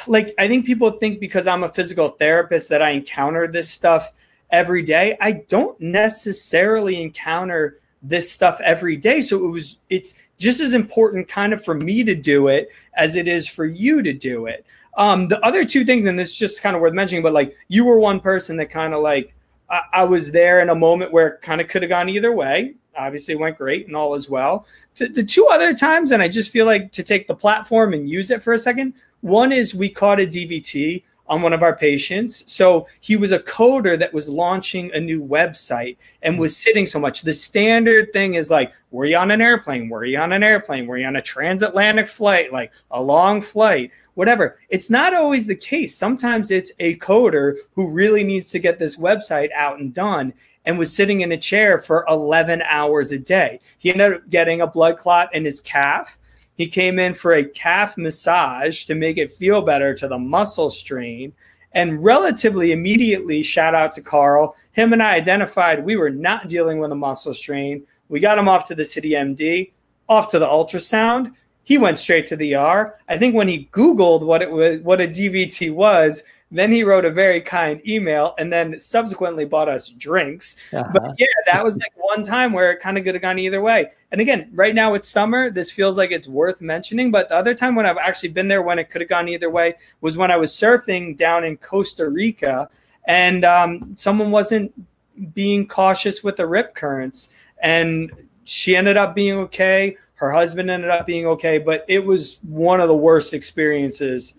[0.06, 4.12] like, I think people think because I'm a physical therapist that I encounter this stuff
[4.50, 5.16] every day.
[5.20, 9.20] I don't necessarily encounter this stuff every day.
[9.20, 13.14] So it was, it's just as important kind of for me to do it as
[13.14, 14.64] it is for you to do it.
[14.96, 17.54] Um, the other two things, and this is just kind of worth mentioning, but like
[17.68, 19.34] you were one person that kind of like
[19.70, 22.74] I, was there in a moment where it kind of could have gone either way.
[22.96, 24.66] Obviously, went great and all as well.
[24.98, 28.30] The two other times, and I just feel like to take the platform and use
[28.30, 28.94] it for a second.
[29.20, 32.52] One is we caught a DVT on one of our patients.
[32.52, 36.98] So he was a coder that was launching a new website and was sitting so
[36.98, 37.22] much.
[37.22, 39.88] The standard thing is like, were you on an airplane?
[39.88, 40.88] Were you on an airplane?
[40.88, 43.92] Were you on a transatlantic flight, like a long flight?
[44.20, 44.58] Whatever.
[44.68, 45.96] It's not always the case.
[45.96, 50.34] Sometimes it's a coder who really needs to get this website out and done
[50.66, 53.60] and was sitting in a chair for 11 hours a day.
[53.78, 56.18] He ended up getting a blood clot in his calf
[56.60, 60.68] he came in for a calf massage to make it feel better to the muscle
[60.68, 61.32] strain.
[61.72, 64.54] And relatively immediately, shout out to Carl.
[64.72, 67.86] Him and I identified we were not dealing with a muscle strain.
[68.10, 69.72] We got him off to the CityMD,
[70.06, 71.32] off to the ultrasound.
[71.64, 72.98] He went straight to the ER.
[73.08, 77.04] I think when he Googled what it was, what a DVT was, then he wrote
[77.04, 80.56] a very kind email and then subsequently bought us drinks.
[80.72, 80.90] Uh-huh.
[80.92, 83.60] But yeah, that was like one time where it kind of could have gone either
[83.60, 83.92] way.
[84.10, 85.50] And again, right now it's summer.
[85.50, 87.12] This feels like it's worth mentioning.
[87.12, 89.48] But the other time when I've actually been there when it could have gone either
[89.48, 92.68] way was when I was surfing down in Costa Rica
[93.04, 94.72] and um, someone wasn't
[95.34, 97.32] being cautious with the rip currents.
[97.62, 98.10] And
[98.42, 99.96] she ended up being okay.
[100.20, 101.58] Her husband ended up being okay.
[101.58, 104.38] But it was one of the worst experiences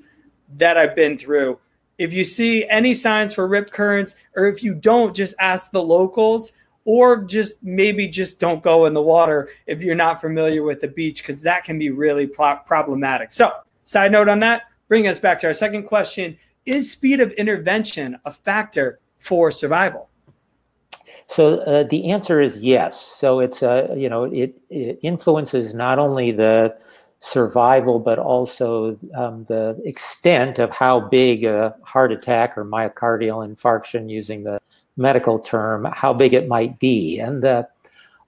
[0.56, 1.60] that I've been through
[2.02, 5.84] if you see any signs for rip currents, or if you don't, just ask the
[5.84, 6.54] locals,
[6.84, 10.88] or just maybe just don't go in the water if you're not familiar with the
[10.88, 13.32] beach, because that can be really pro- problematic.
[13.32, 13.52] So,
[13.86, 18.18] side note on that, bring us back to our second question Is speed of intervention
[18.26, 20.10] a factor for survival?
[21.32, 23.00] So uh, the answer is yes.
[23.00, 26.76] So it's uh, you know it, it influences not only the
[27.20, 34.10] survival, but also um, the extent of how big a heart attack or myocardial infarction,
[34.10, 34.60] using the
[34.98, 37.18] medical term, how big it might be.
[37.20, 37.66] And the,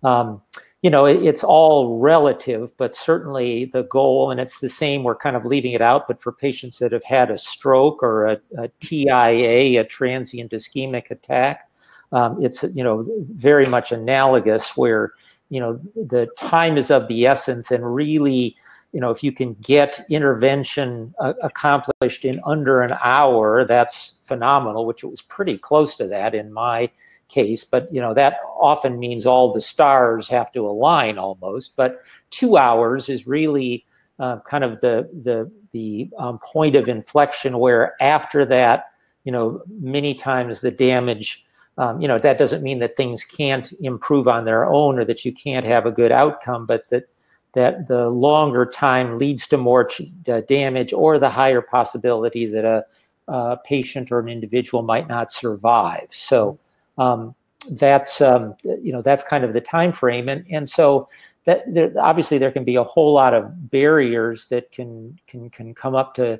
[0.03, 0.41] um,
[0.81, 5.15] you know, it, it's all relative, but certainly the goal, and it's the same, we're
[5.15, 8.39] kind of leaving it out, but for patients that have had a stroke or a,
[8.59, 11.67] a TIA, a transient ischemic attack,
[12.13, 15.11] um, it's, you know, very much analogous where,
[15.49, 18.55] you know, the time is of the essence and really
[18.93, 24.85] you know, if you can get intervention uh, accomplished in under an hour, that's phenomenal,
[24.85, 26.89] which it was pretty close to that in my
[27.27, 27.65] case.
[27.65, 31.75] But, you know, that often means all the stars have to align almost.
[31.75, 33.83] But two hours is really
[34.19, 38.91] uh, kind of the, the, the um, point of inflection where after that,
[39.23, 41.42] you know, many times the damage
[41.77, 45.25] um, you know that doesn't mean that things can't improve on their own or that
[45.25, 47.07] you can't have a good outcome but that
[47.53, 49.89] that the longer time leads to more
[50.27, 52.83] uh, damage or the higher possibility that a,
[53.27, 56.07] a, patient or an individual might not survive.
[56.09, 56.59] So
[56.97, 57.35] um,
[57.69, 61.07] that's um, you know that's kind of the time frame, and and so
[61.45, 65.73] that there, obviously there can be a whole lot of barriers that can can can
[65.73, 66.39] come up to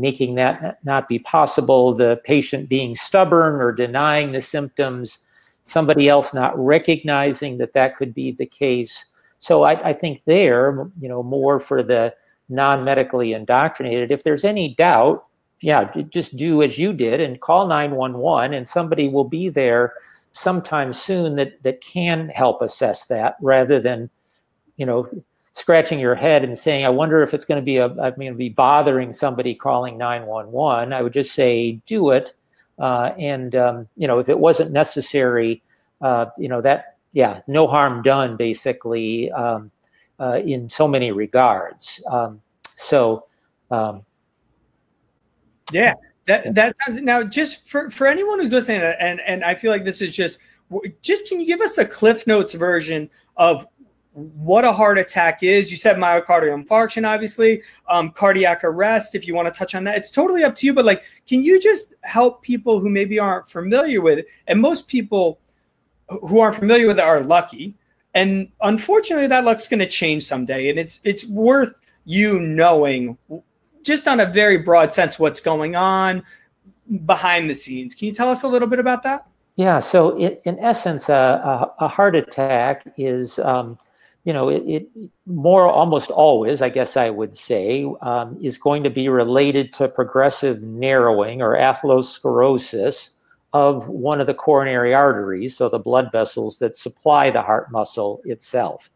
[0.00, 1.92] making that not be possible.
[1.94, 5.18] The patient being stubborn or denying the symptoms,
[5.64, 9.06] somebody else not recognizing that that could be the case
[9.42, 12.14] so I, I think there, you know, more for the
[12.48, 14.12] non-medically indoctrinated.
[14.12, 15.26] If there's any doubt,
[15.60, 19.94] yeah, just do as you did and call 911 and somebody will be there
[20.30, 24.10] sometime soon that that can help assess that rather than,
[24.76, 25.10] you know,
[25.52, 28.32] scratching your head and saying, I wonder if it's going to be a, I'm going
[28.32, 30.92] to be bothering somebody calling 911.
[30.92, 32.34] I would just say, do it.
[32.78, 35.62] Uh, and, um, you know, if it wasn't necessary,
[36.00, 39.70] uh, you know, that yeah, no harm done, basically, um,
[40.18, 42.02] uh, in so many regards.
[42.10, 43.26] Um, so,
[43.70, 44.04] um,
[45.70, 45.94] yeah,
[46.26, 49.84] that that sounds now just for for anyone who's listening, and and I feel like
[49.84, 50.38] this is just
[51.02, 53.66] just can you give us the Cliff Notes version of
[54.14, 55.70] what a heart attack is.
[55.70, 59.14] You said myocardial infarction, obviously, um, cardiac arrest.
[59.14, 60.74] If you want to touch on that, it's totally up to you.
[60.74, 64.26] But like, can you just help people who maybe aren't familiar with it?
[64.46, 65.40] And most people
[66.08, 67.74] who aren't familiar with it are lucky.
[68.14, 70.68] And unfortunately, that luck's going to change someday.
[70.68, 73.16] And it's it's worth you knowing,
[73.82, 76.22] just on a very broad sense, what's going on
[77.06, 77.94] behind the scenes.
[77.94, 79.26] Can you tell us a little bit about that?
[79.56, 79.78] Yeah.
[79.78, 83.76] So, it, in essence, uh, a, a, heart attack is, um,
[84.24, 84.88] you know, it, it,
[85.26, 89.88] more almost always, I guess I would say, um, is going to be related to
[89.88, 93.10] progressive narrowing or atherosclerosis
[93.52, 98.22] of one of the coronary arteries, so the blood vessels that supply the heart muscle
[98.24, 98.90] itself.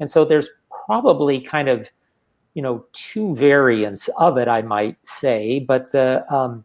[0.00, 0.48] And so there's
[0.86, 1.90] probably kind of,
[2.54, 5.60] you know, two variants of it, I might say.
[5.60, 6.64] But the, um,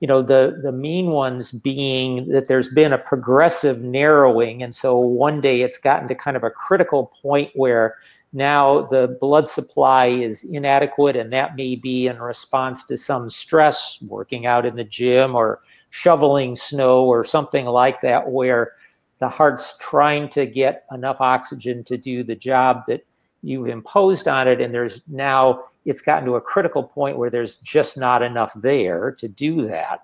[0.00, 4.98] you know, the the main ones being that there's been a progressive narrowing, and so
[4.98, 7.96] one day it's gotten to kind of a critical point where
[8.32, 13.98] now the blood supply is inadequate, and that may be in response to some stress,
[14.06, 18.72] working out in the gym or shoveling snow or something like that, where
[19.18, 23.06] the heart's trying to get enough oxygen to do the job that
[23.42, 24.60] you've imposed on it.
[24.60, 29.12] And there's now, it's gotten to a critical point where there's just not enough there
[29.12, 30.00] to do that.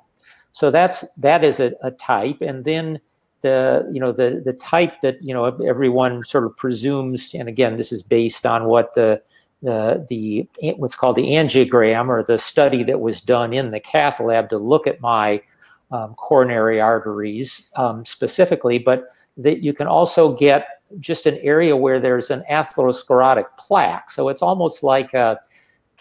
[0.52, 2.38] So that's, that is a, a type.
[2.40, 3.00] And then
[3.42, 7.76] the, you know, the, the type that, you know, everyone sort of presumes, and again,
[7.76, 9.20] this is based on what the,
[9.62, 14.20] the, the what's called the angiogram or the study that was done in the cath
[14.20, 15.42] lab to look at my
[15.90, 20.66] um, coronary arteries um, specifically, but that you can also get
[21.00, 24.10] just an area where there's an atherosclerotic plaque.
[24.10, 25.38] So it's almost like a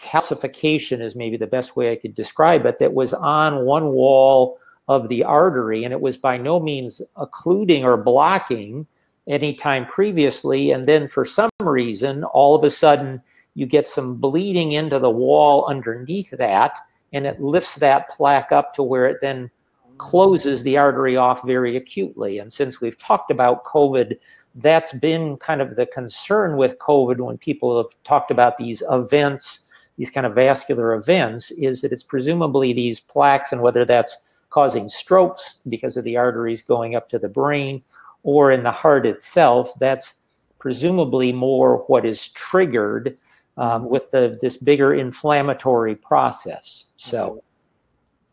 [0.02, 4.58] calcification is maybe the best way I could describe it, that was on one wall
[4.88, 8.86] of the artery and it was by no means occluding or blocking
[9.28, 10.72] any time previously.
[10.72, 13.22] And then for some reason, all of a sudden,
[13.54, 16.78] you get some bleeding into the wall underneath that
[17.12, 19.50] and it lifts that plaque up to where it then
[19.98, 22.38] closes the artery off very acutely.
[22.38, 24.18] And since we've talked about COVID,
[24.56, 29.66] that's been kind of the concern with COVID when people have talked about these events,
[29.98, 34.16] these kind of vascular events, is that it's presumably these plaques and whether that's
[34.50, 37.82] causing strokes because of the arteries going up to the brain
[38.22, 40.20] or in the heart itself, that's
[40.58, 43.18] presumably more what is triggered
[43.56, 46.86] um, with the, this bigger inflammatory process.
[46.96, 47.42] So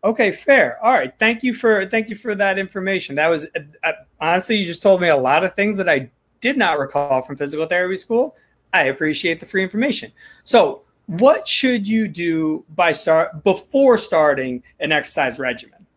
[0.04, 0.84] Okay, fair.
[0.84, 1.14] All right.
[1.20, 3.16] Thank you for thank you for that information.
[3.16, 3.48] That was
[3.84, 3.92] uh,
[4.22, 7.36] honestly, you just told me a lot of things that I did not recall from
[7.36, 8.38] physical therapy school.
[8.72, 10.12] I appreciate the free information.
[10.44, 15.88] So, what should you do by start before starting an exercise regimen?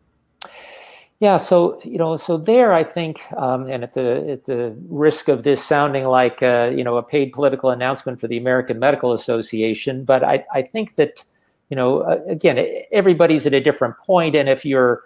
[1.21, 5.29] Yeah, so you know, so there, I think, um, and at the at the risk
[5.29, 9.13] of this sounding like uh, you know a paid political announcement for the American Medical
[9.13, 11.23] Association, but I I think that
[11.69, 15.05] you know, uh, again, everybody's at a different point, and if you're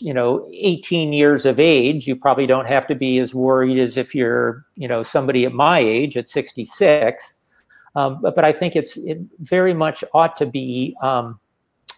[0.00, 3.96] you know 18 years of age you probably don't have to be as worried as
[3.96, 7.36] if you're you know somebody at my age at 66
[7.94, 11.38] um, but, but i think it's it very much ought to be um,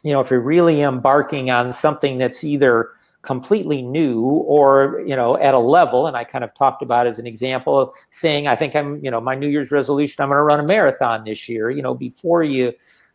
[0.03, 2.90] you know if you're really embarking on something that's either
[3.22, 7.20] completely new or you know at a level and i kind of talked about as
[7.20, 10.43] an example saying i think i'm you know my new year's resolution i'm going to
[10.43, 11.70] run a marathon this year.
[11.70, 12.72] You know before you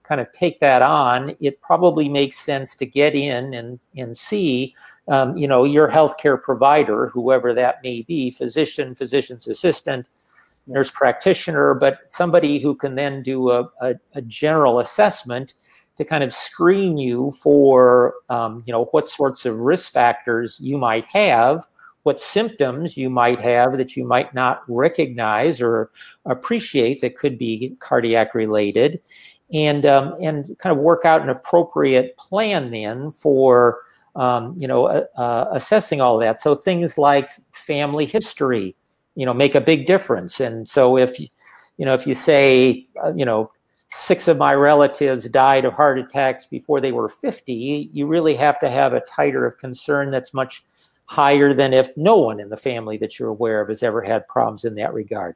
[0.08, 4.74] kind of take that on, it probably makes sense to get in and, and see,
[5.10, 10.06] um, you know, your healthcare provider, whoever that may be, physician, physician's assistant,
[10.68, 15.54] nurse practitioner, but somebody who can then do a, a, a general assessment
[15.98, 20.78] to kind of screen you for, um, you know, what sorts of risk factors you
[20.78, 21.66] might have,
[22.08, 25.92] what symptoms you might have that you might not recognize or
[26.24, 29.02] appreciate that could be cardiac related,
[29.52, 33.80] and um, and kind of work out an appropriate plan then for
[34.16, 36.40] um, you know uh, uh, assessing all that.
[36.40, 38.74] So things like family history,
[39.18, 40.40] you know, make a big difference.
[40.40, 41.28] And so if you
[41.86, 43.52] know if you say uh, you know
[43.92, 48.60] six of my relatives died of heart attacks before they were 50, you really have
[48.60, 50.64] to have a titer of concern that's much
[51.06, 54.28] higher than if no one in the family that you're aware of has ever had
[54.28, 55.36] problems in that regard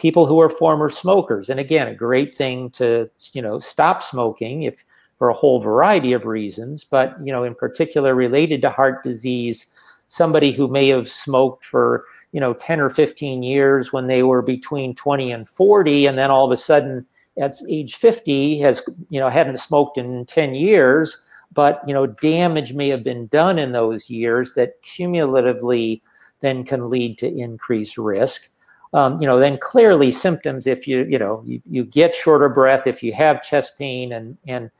[0.00, 1.50] people who are former smokers.
[1.50, 4.82] And again, a great thing to, you know, stop smoking if
[5.18, 9.66] for a whole variety of reasons, but, you know, in particular related to heart disease,
[10.10, 14.42] somebody who may have smoked for, you know, 10 or 15 years when they were
[14.42, 17.06] between 20 and 40, and then all of a sudden
[17.40, 22.74] at age 50 has, you know, hadn't smoked in 10 years, but, you know, damage
[22.74, 26.02] may have been done in those years that cumulatively
[26.40, 28.48] then can lead to increased risk.
[28.92, 32.88] Um, you know, then clearly symptoms if you, you know, you, you get shorter breath,
[32.88, 34.72] if you have chest pain and, and,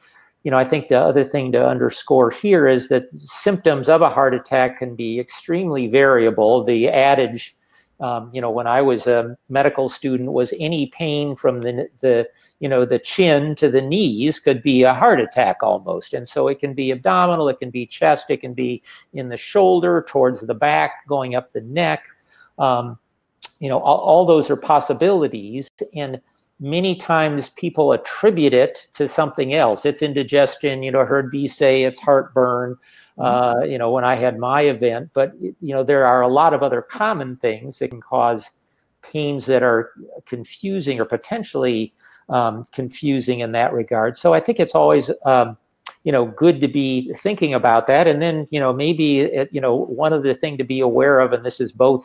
[0.43, 4.09] you know, I think the other thing to underscore here is that symptoms of a
[4.09, 6.65] heart attack can be extremely variable.
[6.65, 7.57] The adage,
[8.01, 12.27] um, you know, when I was a medical student was any pain from the, the,
[12.59, 16.15] you know, the chin to the knees could be a heart attack almost.
[16.15, 18.83] And so it can be abdominal, it can be chest, it can be
[19.13, 22.07] in the shoulder, towards the back, going up the neck.
[22.59, 22.99] Um,
[23.59, 25.69] you know, all, all those are possibilities.
[25.95, 26.19] And
[26.61, 29.87] many times people attribute it to something else.
[29.87, 30.83] It's indigestion.
[30.83, 32.77] You know, I heard B say it's heartburn.
[33.19, 33.23] Mm-hmm.
[33.23, 36.55] Uh, you know, when I had my event, but you know, there are a lot
[36.55, 38.51] of other common things that can cause
[39.03, 39.91] pains that are
[40.27, 41.93] confusing or potentially
[42.29, 44.17] um, confusing in that regard.
[44.17, 45.57] So I think it's always um,
[46.05, 49.61] you know good to be thinking about that, and then you know maybe it, you
[49.61, 52.05] know one of the thing to be aware of, and this is both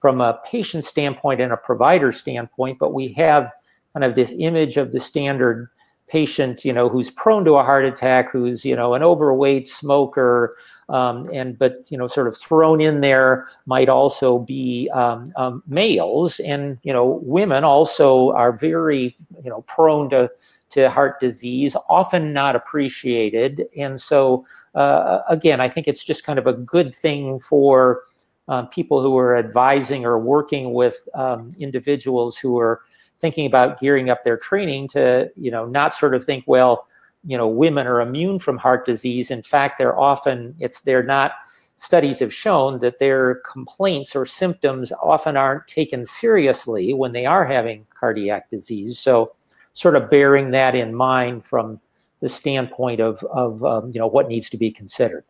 [0.00, 3.50] from a patient standpoint and a provider standpoint, but we have
[3.92, 5.68] kind of this image of the standard
[6.12, 10.54] patient, you know, who's prone to a heart attack, who's you know an overweight smoker,
[10.90, 15.62] um, and but you know sort of thrown in there might also be um, um,
[15.66, 20.30] males, and you know women also are very you know prone to
[20.68, 26.38] to heart disease, often not appreciated, and so uh, again, I think it's just kind
[26.38, 28.02] of a good thing for.
[28.48, 32.82] Um, people who are advising or working with um, individuals who are
[33.22, 36.88] thinking about gearing up their training to, you know, not sort of think, well,
[37.24, 39.30] you know, women are immune from heart disease.
[39.30, 41.32] In fact, they're often, it's, they're not,
[41.76, 47.46] studies have shown that their complaints or symptoms often aren't taken seriously when they are
[47.46, 48.98] having cardiac disease.
[48.98, 49.32] So,
[49.74, 51.80] sort of bearing that in mind from
[52.20, 55.24] the standpoint of, of um, you know, what needs to be considered.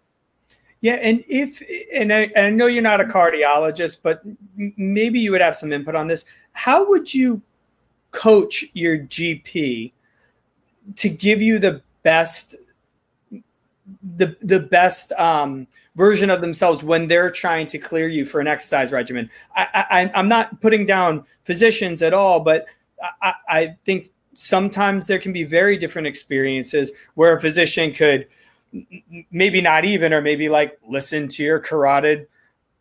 [0.80, 1.62] Yeah, and if
[1.94, 4.20] and I, and I know you're not a cardiologist, but
[4.56, 6.24] maybe you would have some input on this.
[6.54, 7.40] How would you
[8.12, 9.92] coach your GP
[10.96, 12.54] to give you the best
[14.16, 18.46] the the best um, version of themselves when they're trying to clear you for an
[18.46, 19.28] exercise regimen.
[19.54, 22.66] I, I, am not putting down physicians at all, but
[23.20, 28.26] I, I think sometimes there can be very different experiences where a physician could
[29.30, 32.26] maybe not even, or maybe like listen to your carotid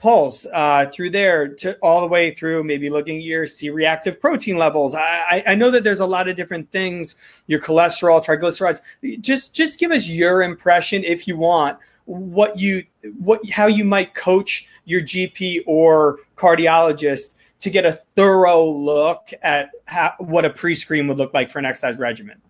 [0.02, 4.58] pulse uh, through there to all the way through maybe looking at your c-reactive protein
[4.58, 4.96] levels.
[4.96, 8.82] I, I know that there's a lot of different things your cholesterol triglycerides.
[9.22, 12.84] Just just give us your impression if you want what you
[13.20, 19.70] what how you might coach your gp or cardiologist to get a thorough look at
[19.86, 22.42] how, what a pre-screen would look like for an exercise regimen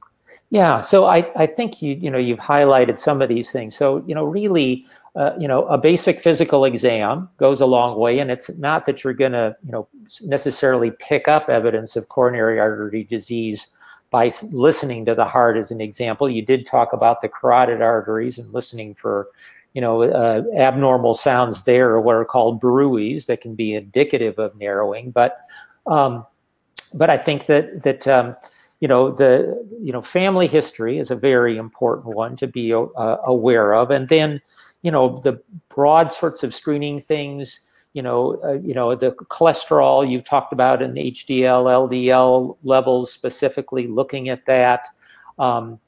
[0.51, 4.03] yeah so i i think you you know you've highlighted some of these things so
[4.05, 4.85] you know really
[5.15, 9.03] uh, you know, a basic physical exam goes a long way, and it's not that
[9.03, 9.87] you're going to, you know,
[10.21, 13.67] necessarily pick up evidence of coronary artery disease
[14.09, 16.29] by listening to the heart, as an example.
[16.29, 19.27] You did talk about the carotid arteries and listening for,
[19.73, 24.55] you know, uh, abnormal sounds there, what are called bruits that can be indicative of
[24.57, 25.11] narrowing.
[25.11, 25.39] But,
[25.87, 26.25] um,
[26.93, 28.37] but I think that that um,
[28.81, 33.17] you know the you know family history is a very important one to be uh,
[33.23, 34.41] aware of, and then
[34.81, 37.61] you know the broad sorts of screening things
[37.93, 43.11] you know uh, you know the cholesterol you talked about in the hdl ldl levels
[43.11, 44.87] specifically looking at that.
[45.39, 45.79] Um,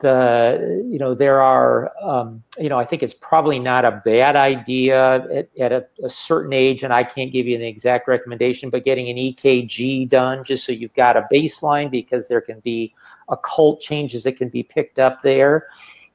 [0.00, 4.36] the you know there are um, you know i think it's probably not a bad
[4.36, 8.70] idea at, at a, a, certain age and i can't give you an exact recommendation
[8.70, 12.94] but getting an ekg done just so you've got a baseline because there can be
[13.28, 15.66] occult changes that can be picked up there.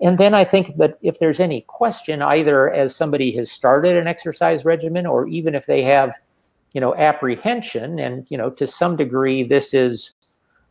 [0.01, 4.07] And then I think that if there's any question, either as somebody has started an
[4.07, 6.13] exercise regimen or even if they have,
[6.73, 10.12] you know, apprehension, and you know, to some degree, this is,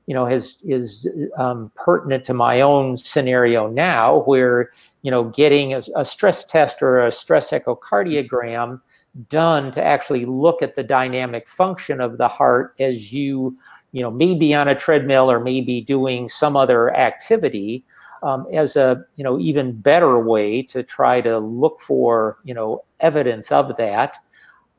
[0.06, 4.70] you know, has is um, pertinent to my own scenario now, where
[5.02, 8.80] you know, getting a, a stress test or a stress echocardiogram
[9.28, 13.56] done to actually look at the dynamic function of the heart as you,
[13.90, 17.84] you know, maybe on a treadmill or maybe doing some other activity
[18.22, 22.84] um, as a you know even better way to try to look for you know
[23.00, 24.16] evidence of that.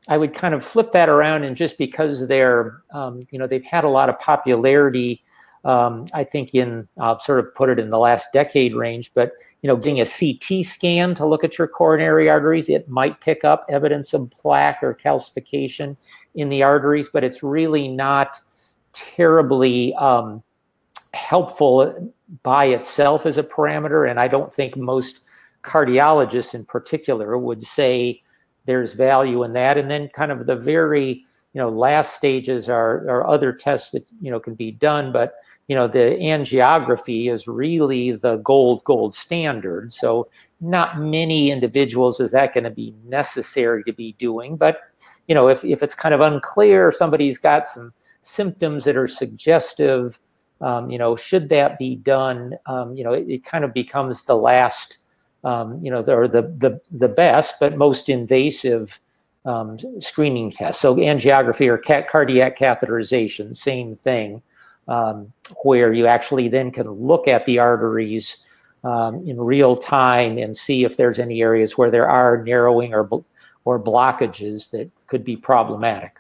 [0.07, 3.63] I would kind of flip that around and just because they're um, you know they've
[3.63, 5.23] had a lot of popularity.
[5.65, 9.31] Um, I think in I'll sort of put it in the last decade range, but
[9.63, 13.45] you know, getting a CT scan to look at your coronary arteries, it might pick
[13.45, 15.95] up evidence of plaque or calcification
[16.35, 18.37] in the arteries, but it's really not
[18.91, 20.43] terribly um,
[21.13, 24.09] helpful by itself as a parameter.
[24.09, 25.21] And I don't think most
[25.63, 28.21] cardiologists in particular would say
[28.65, 29.77] there's value in that.
[29.77, 34.09] And then kind of the very, you know, last stages are, are other tests that,
[34.21, 35.11] you know, can be done.
[35.11, 35.33] But,
[35.67, 39.91] you know, the angiography is really the gold, gold standard.
[39.91, 40.29] So
[40.61, 44.57] not many individuals is that going to be necessary to be doing.
[44.57, 44.79] But,
[45.27, 50.19] you know, if, if it's kind of unclear, somebody's got some symptoms that are suggestive
[50.63, 54.23] um, you know, should that be done, um, you know, it, it, kind of becomes
[54.23, 54.99] the last,
[55.43, 58.99] um, you know, or the, the, the best, but most invasive
[59.45, 60.79] um, screening test.
[60.79, 64.41] So angiography or ca- cardiac catheterization, same thing,
[64.87, 65.33] um,
[65.63, 68.37] where you actually then can look at the arteries
[68.83, 73.23] um, in real time and see if there's any areas where there are narrowing or,
[73.65, 76.19] or blockages that could be problematic.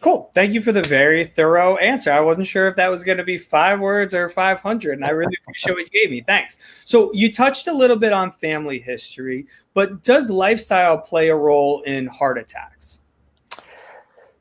[0.00, 0.30] Cool.
[0.34, 2.10] Thank you for the very thorough answer.
[2.10, 5.10] I wasn't sure if that was going to be five words or 500, and I
[5.10, 6.22] really appreciate what you gave me.
[6.22, 6.58] Thanks.
[6.86, 11.82] So, you touched a little bit on family history, but does lifestyle play a role
[11.82, 13.00] in heart attacks?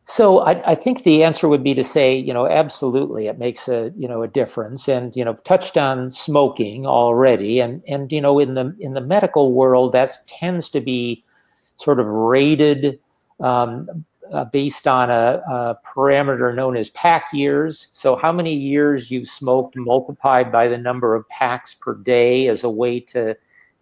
[0.06, 3.68] So I, I, think the answer would be to say, you know, absolutely, it makes
[3.68, 8.20] a you know a difference, and you know, touched on smoking already, and and you
[8.20, 11.24] know, in the in the medical world, that tends to be
[11.78, 13.00] sort of rated
[13.40, 17.88] um, uh, based on a, a, parameter known as pack years.
[17.94, 22.64] So how many years you've smoked multiplied by the number of packs per day as
[22.64, 23.36] a way to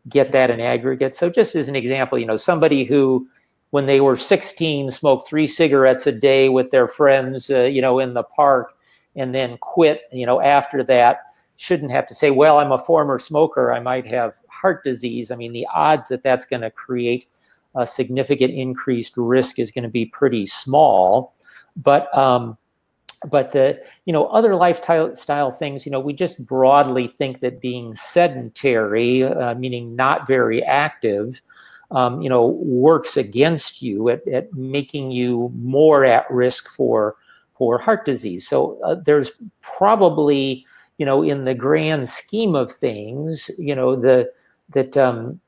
[0.10, 1.16] get that in aggregate.
[1.16, 3.28] So just as an example, you know, somebody who
[3.72, 8.00] when they were 16 smoked three cigarettes a day with their friends, uh, you know,
[8.00, 8.74] in the park
[9.16, 11.20] and then quit, you know, after that
[11.58, 13.74] shouldn't have to say, well, I'm a former smoker.
[13.74, 15.32] I might have heart disease.
[15.32, 17.28] I mean, the odds that that's going to create
[17.78, 21.34] a significant increased risk is going to be pretty small.
[21.76, 22.58] But um,
[23.30, 27.96] but the you know other lifestyle things, you know, we just broadly think that being
[27.96, 31.42] sedentary, uh, meaning not very active,
[31.92, 37.16] um, you know, works against you at, at making you more at risk for
[37.58, 38.48] for heart disease.
[38.48, 40.66] So uh, there's probably
[40.98, 44.32] you know in the grand scheme of things, you know the
[44.70, 45.40] that um,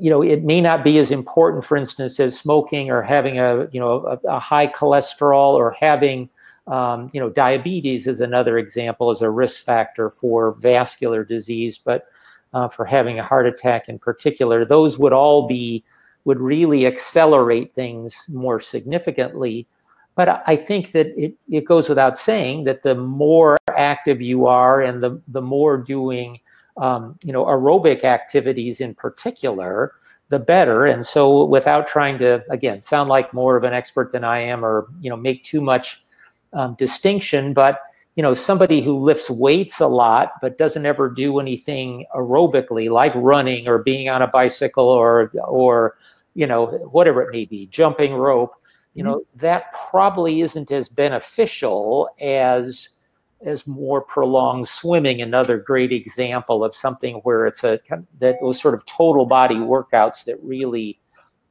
[0.00, 3.68] you know, it may not be as important, for instance, as smoking or having a,
[3.72, 6.28] you know, a, a high cholesterol or having,
[6.66, 11.78] um, you know, diabetes is another example as a risk factor for vascular disease.
[11.78, 12.06] But
[12.52, 15.84] uh, for having a heart attack in particular, those would all be,
[16.24, 19.66] would really accelerate things more significantly.
[20.14, 24.80] But I think that it, it goes without saying that the more active you are
[24.80, 26.40] and the, the more doing
[26.78, 29.94] um, you know, aerobic activities in particular,
[30.28, 30.84] the better.
[30.84, 34.64] And so, without trying to again sound like more of an expert than I am,
[34.64, 36.04] or you know, make too much
[36.52, 37.80] um, distinction, but
[38.16, 43.12] you know, somebody who lifts weights a lot but doesn't ever do anything aerobically, like
[43.14, 45.96] running or being on a bicycle or or
[46.34, 48.54] you know, whatever it may be, jumping rope.
[48.94, 49.38] You know, mm-hmm.
[49.38, 52.90] that probably isn't as beneficial as
[53.44, 57.78] as more prolonged swimming another great example of something where it's a
[58.18, 60.98] that those sort of total body workouts that really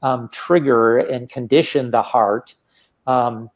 [0.01, 2.55] um, trigger and condition the heart.
[3.05, 3.49] Um,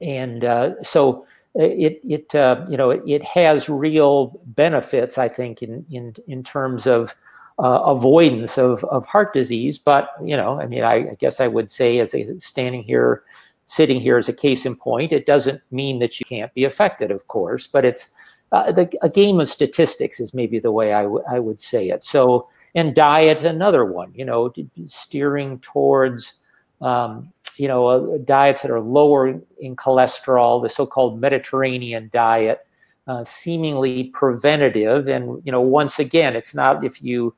[0.00, 1.26] and uh, so
[1.58, 6.42] uh, it it uh, you know it has real benefits I think in in in
[6.42, 7.14] terms of
[7.58, 9.78] uh, avoidance of, of heart disease.
[9.78, 13.22] But you know I mean I, I guess I would say as a standing here
[13.72, 15.12] sitting here as a case in point.
[15.12, 18.12] It doesn't mean that you can't be affected, of course, but it's
[18.52, 22.04] uh, the, a game of statistics is maybe the way I, I would say it.
[22.04, 24.52] So, and diet, another one, you know,
[24.84, 26.34] steering towards,
[26.82, 32.66] um, you know, uh, diets that are lower in cholesterol, the so-called Mediterranean diet,
[33.06, 35.08] uh, seemingly preventative.
[35.08, 37.34] And, you know, once again, it's not if you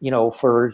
[0.00, 0.72] you know, for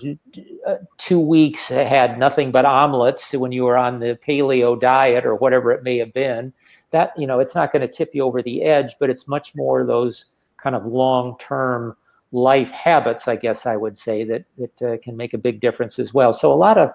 [0.67, 5.35] uh, two weeks had nothing but omelets when you were on the paleo diet or
[5.35, 6.53] whatever it may have been,
[6.91, 9.55] that, you know, it's not going to tip you over the edge, but it's much
[9.55, 10.27] more those
[10.59, 11.97] kind of long term
[12.33, 15.99] life habits, I guess I would say, that, that uh, can make a big difference
[15.99, 16.33] as well.
[16.33, 16.91] So a lot of,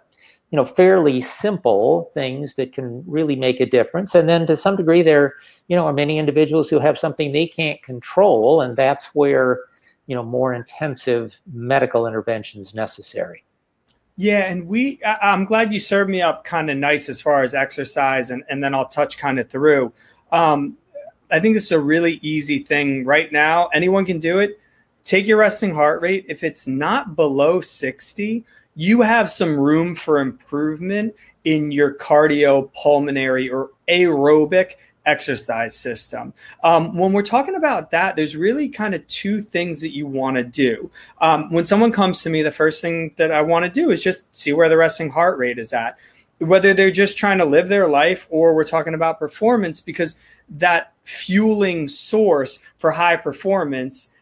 [0.51, 4.15] you know, fairly simple things that can really make a difference.
[4.15, 5.35] And then to some degree, there,
[5.67, 9.61] you know, are many individuals who have something they can't control, and that's where
[10.09, 13.43] you know more intensive medical interventions necessary?
[14.15, 17.43] Yeah and we I, am glad you served me up kind of nice as far
[17.43, 19.93] as exercise and, and then i'll touch kind of through.
[20.31, 20.77] Um,
[21.29, 23.67] i think this is a really easy thing right now.
[23.67, 24.59] Anyone can do it.
[25.03, 26.25] Take your resting heart rate.
[26.27, 28.43] If it's not below 60
[28.75, 34.73] you have some room for improvement in your cardiopulmonary or aerobic
[35.05, 36.33] exercise system.
[36.63, 40.37] Um, when we're talking about that, there's really kind of two things that you want
[40.37, 40.89] to do.
[41.19, 44.03] Um, when someone comes to me, the first thing that I want to do is
[44.03, 45.97] just see where the resting heart rate is at.
[46.39, 50.15] Whether they're just trying to live their life or we're talking about performance, because
[50.49, 54.13] that fueling source for high performance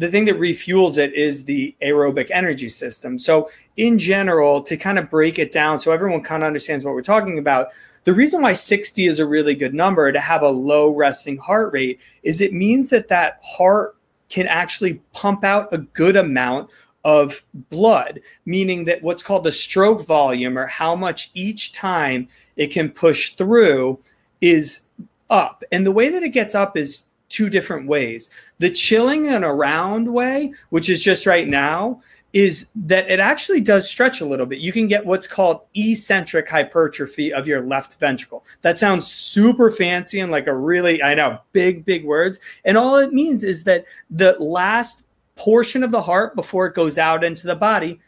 [0.00, 3.18] the thing that refuels it is the aerobic energy system.
[3.18, 6.94] So, in general, to kind of break it down so everyone kind of understands what
[6.94, 7.68] we're talking about,
[8.04, 11.74] the reason why 60 is a really good number to have a low resting heart
[11.74, 13.94] rate is it means that that heart
[14.30, 16.70] can actually pump out a good amount
[17.04, 22.26] of blood, meaning that what's called the stroke volume or how much each time
[22.56, 23.98] it can push through
[24.40, 24.86] is
[25.28, 25.62] up.
[25.70, 28.28] And the way that it gets up is two different ways.
[28.58, 32.02] The chilling and around way, which is just right now,
[32.32, 34.60] is that it actually does stretch a little bit.
[34.60, 38.44] You can get what's called eccentric hypertrophy of your left ventricle.
[38.62, 42.38] That sounds super fancy and like a really, I know, big, big words.
[42.64, 46.98] And all it means is that the last portion of the heart before it goes
[46.98, 47.98] out into the body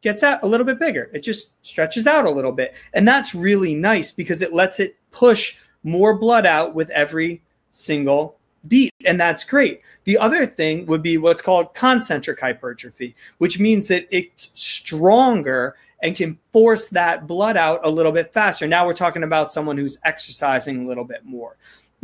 [0.00, 1.10] gets out a little bit bigger.
[1.12, 2.74] It just stretches out a little bit.
[2.94, 7.42] And that's really nice because it lets it push more blood out with every
[7.72, 8.38] single
[8.68, 8.92] beat.
[9.04, 9.80] And that's great.
[10.04, 16.16] The other thing would be what's called concentric hypertrophy, which means that it's stronger and
[16.16, 18.66] can force that blood out a little bit faster.
[18.66, 21.56] Now we're talking about someone who's exercising a little bit more.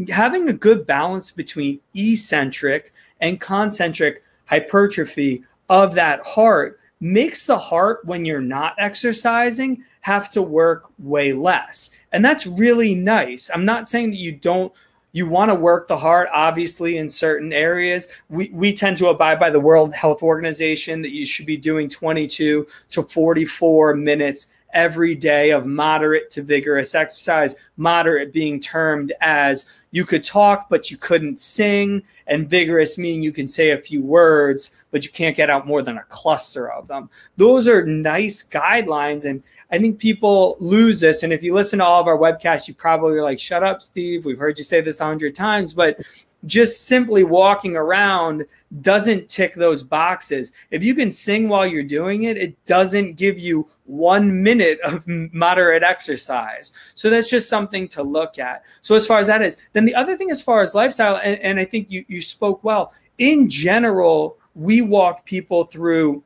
[0.08, 8.04] Having a good balance between eccentric and concentric hypertrophy of that heart makes the heart
[8.04, 11.90] when you're not exercising have to work way less.
[12.12, 13.50] And that's really nice.
[13.52, 14.72] I'm not saying that you don't
[15.16, 19.40] you want to work the heart obviously in certain areas we, we tend to abide
[19.40, 25.14] by the world health organization that you should be doing 22 to 44 minutes every
[25.14, 27.56] day of moderate to vigorous exercise.
[27.78, 33.32] Moderate being termed as you could talk, but you couldn't sing, and vigorous meaning you
[33.32, 36.86] can say a few words, but you can't get out more than a cluster of
[36.88, 37.08] them.
[37.38, 39.24] Those are nice guidelines.
[39.24, 41.22] And I think people lose this.
[41.22, 43.82] And if you listen to all of our webcasts, you probably are like, shut up,
[43.82, 44.24] Steve.
[44.24, 46.00] We've heard you say this a hundred times, but
[46.44, 48.44] just simply walking around
[48.80, 50.52] doesn't tick those boxes.
[50.70, 55.04] If you can sing while you're doing it, it doesn't give you one minute of
[55.06, 56.72] moderate exercise.
[56.94, 58.64] So that's just something to look at.
[58.82, 61.40] So as far as that is, then the other thing as far as lifestyle, and,
[61.40, 66.22] and I think you, you spoke well, in general, we walk people through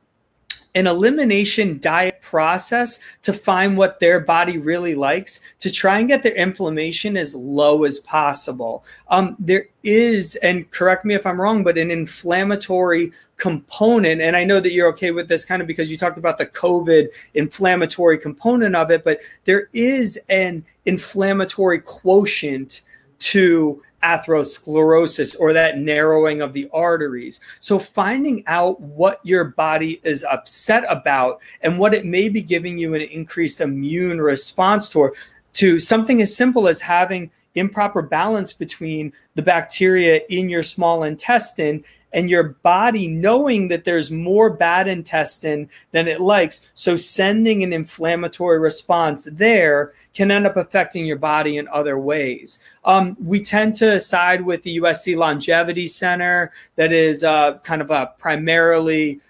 [0.73, 6.23] an elimination diet process to find what their body really likes to try and get
[6.23, 8.83] their inflammation as low as possible.
[9.09, 14.21] Um, there is, and correct me if I'm wrong, but an inflammatory component.
[14.21, 16.45] And I know that you're okay with this kind of because you talked about the
[16.45, 22.81] COVID inflammatory component of it, but there is an inflammatory quotient
[23.19, 27.39] to atherosclerosis or that narrowing of the arteries.
[27.59, 32.77] So, finding out what your body is upset about and what it may be giving
[32.77, 35.13] you an increased immune response to,
[35.53, 41.83] to something as simple as having improper balance between the bacteria in your small intestine
[42.13, 46.61] and your body knowing that there's more bad intestine than it likes.
[46.73, 52.59] So, sending an inflammatory response there can end up affecting your body in other ways.
[52.83, 57.91] Um, we tend to side with the USC Longevity Center, that is uh, kind of
[57.91, 59.21] a primarily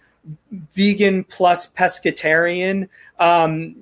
[0.74, 2.88] vegan plus pescatarian.
[3.20, 3.76] Um,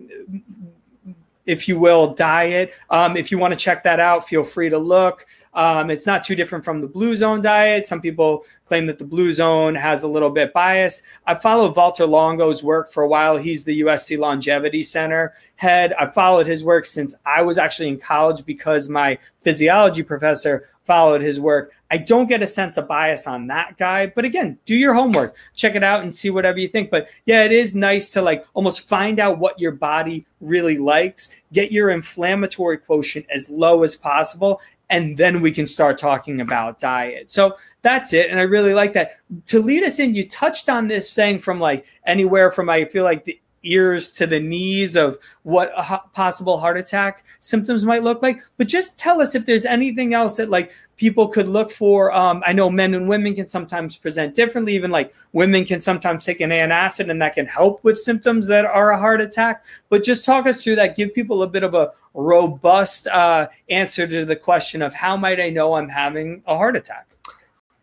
[1.45, 2.73] if you will, diet.
[2.91, 5.25] Um, if you want to check that out, feel free to look.
[5.59, 7.85] Um, it's not too different from the Blue Zone diet.
[7.85, 11.01] Some people claim that the Blue Zone has a little bit bias.
[11.27, 13.35] I followed Walter Longo's work for a while.
[13.35, 15.91] He's the USC Longevity Center head.
[15.99, 21.21] I followed his work since I was actually in college because my physiology professor followed
[21.21, 21.73] his work.
[21.91, 25.35] I don't get a sense of bias on that guy, but again, do your homework,
[25.55, 26.89] check it out and see whatever you think.
[26.89, 31.35] But yeah, it is nice to like almost find out what your body really likes,
[31.51, 36.79] get your inflammatory quotient as low as possible, and then we can start talking about
[36.79, 37.29] diet.
[37.29, 38.29] So that's it.
[38.29, 39.17] And I really like that.
[39.47, 43.03] To lead us in, you touched on this saying from like anywhere from I feel
[43.03, 48.21] like the ears to the knees of what a possible heart attack symptoms might look
[48.21, 48.41] like.
[48.57, 52.11] But just tell us if there's anything else that like people could look for.
[52.13, 54.75] Um, i know men and women can sometimes present differently.
[54.75, 58.65] Even like women can sometimes take an antacid and that can help with symptoms that
[58.65, 59.65] are a heart attack.
[59.89, 60.95] But just talk us through that.
[60.95, 65.39] Give people a bit of a robust uh, answer to the question of how might
[65.39, 67.08] i know i'm having a heart attack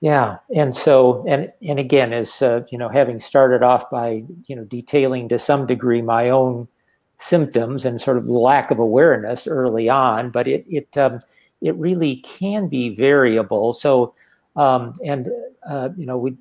[0.06, 4.54] yeah, and so and and again, as uh, you know, having started off by you
[4.54, 6.68] know detailing to some degree my own
[7.16, 11.20] symptoms and sort of lack of awareness early on, but it it um,
[11.60, 13.72] it really can be variable.
[13.72, 14.14] So
[14.54, 15.26] um, and
[15.68, 16.36] uh, you know we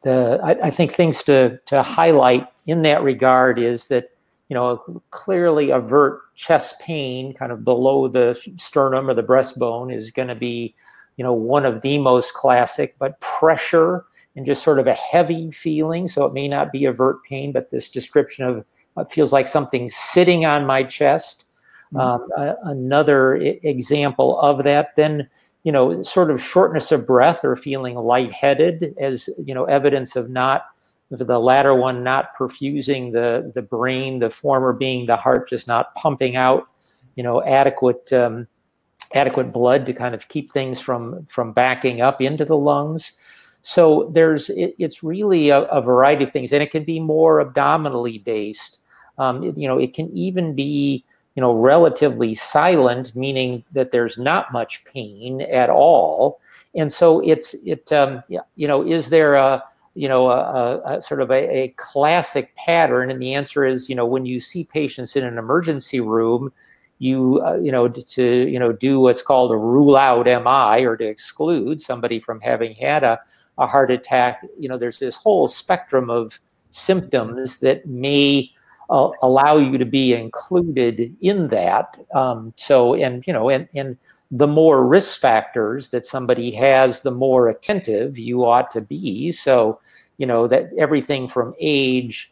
[0.00, 4.08] the I, I think things to to highlight in that regard is that
[4.48, 10.10] you know clearly avert chest pain kind of below the sternum or the breastbone is
[10.10, 10.74] going to be
[11.22, 15.52] you know, one of the most classic, but pressure and just sort of a heavy
[15.52, 16.08] feeling.
[16.08, 18.66] So it may not be avert pain, but this description of
[18.96, 21.44] it feels like something sitting on my chest.
[21.94, 22.00] Mm-hmm.
[22.00, 25.28] Um, uh, another I- example of that, then,
[25.62, 30.28] you know, sort of shortness of breath or feeling lightheaded as, you know, evidence of
[30.28, 30.64] not,
[31.08, 35.94] the latter one not perfusing the, the brain, the former being the heart just not
[35.94, 36.64] pumping out,
[37.14, 38.48] you know, adequate um,
[39.14, 43.12] adequate blood to kind of keep things from from backing up into the lungs.
[43.62, 47.40] so there's it, it's really a, a, variety of things, and it can be more
[47.40, 48.78] abdominally based.
[49.18, 54.18] Um, it, you know, it can even be you know relatively silent, meaning that there's
[54.18, 56.40] not much pain at all.
[56.74, 59.62] And so it's it um, you know is there a
[59.94, 63.10] you know a, a sort of a, a classic pattern?
[63.10, 66.52] And the answer is you know when you see patients in an emergency room
[67.02, 70.96] you uh, you know to you know do what's called a rule out MI or
[70.96, 73.18] to exclude somebody from having had a,
[73.58, 74.46] a heart attack.
[74.56, 76.38] You know, there's this whole spectrum of
[76.70, 78.48] symptoms that may
[78.88, 81.98] uh, allow you to be included in that.
[82.14, 83.98] Um, so and you know and and
[84.30, 89.32] the more risk factors that somebody has, the more attentive you ought to be.
[89.32, 89.80] So
[90.18, 92.31] you know that everything from age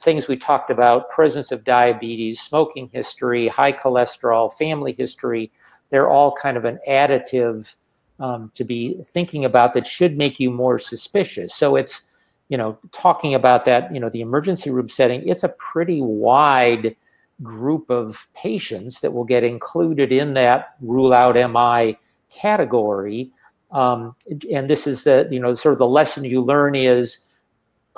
[0.00, 5.50] things we talked about presence of diabetes, smoking history, high cholesterol, family history
[5.90, 7.74] they're all kind of an additive
[8.20, 11.54] um, to be thinking about that should make you more suspicious.
[11.54, 12.08] So it's,
[12.48, 16.96] you know, talking about that, you know, the emergency room setting, it's a pretty wide
[17.42, 21.96] group of patients that will get included in that rule out MI
[22.30, 23.30] category.
[23.70, 24.16] Um,
[24.52, 27.18] and this is the, you know, sort of the lesson you learn is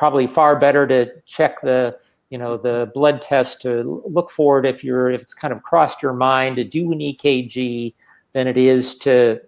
[0.01, 1.95] probably far better to check the
[2.31, 5.63] you know the blood test to look for it if you're if it's kind of
[5.63, 7.93] crossed your mind to do an EKG
[8.33, 9.39] than it is to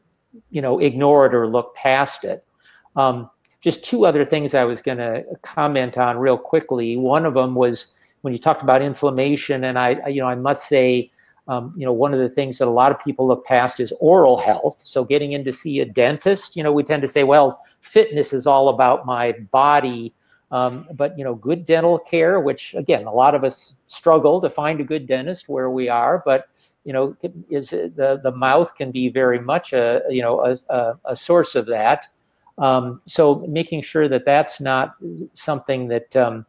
[0.51, 2.45] you know ignore it or look past it.
[2.97, 3.31] Um,
[3.63, 6.99] just two other things I was going to comment on real quickly.
[6.99, 10.69] One of them was when you talked about inflammation, and I you know I must
[10.69, 11.11] say.
[11.49, 13.93] Um, you know, one of the things that a lot of people look past is
[13.99, 14.75] oral health.
[14.75, 18.33] So, getting in to see a dentist, you know, we tend to say, well, fitness
[18.33, 20.15] is all about my body
[20.53, 24.51] um, but you know, good dental care, which again, a lot of us struggle to
[24.51, 26.49] find a good dentist where we are, but
[26.85, 27.17] you know,
[27.49, 31.55] is the the mouth can be very much a you know a, a, a source
[31.55, 32.07] of that.
[32.59, 34.97] Um, so making sure that that's not
[35.33, 36.45] something that um,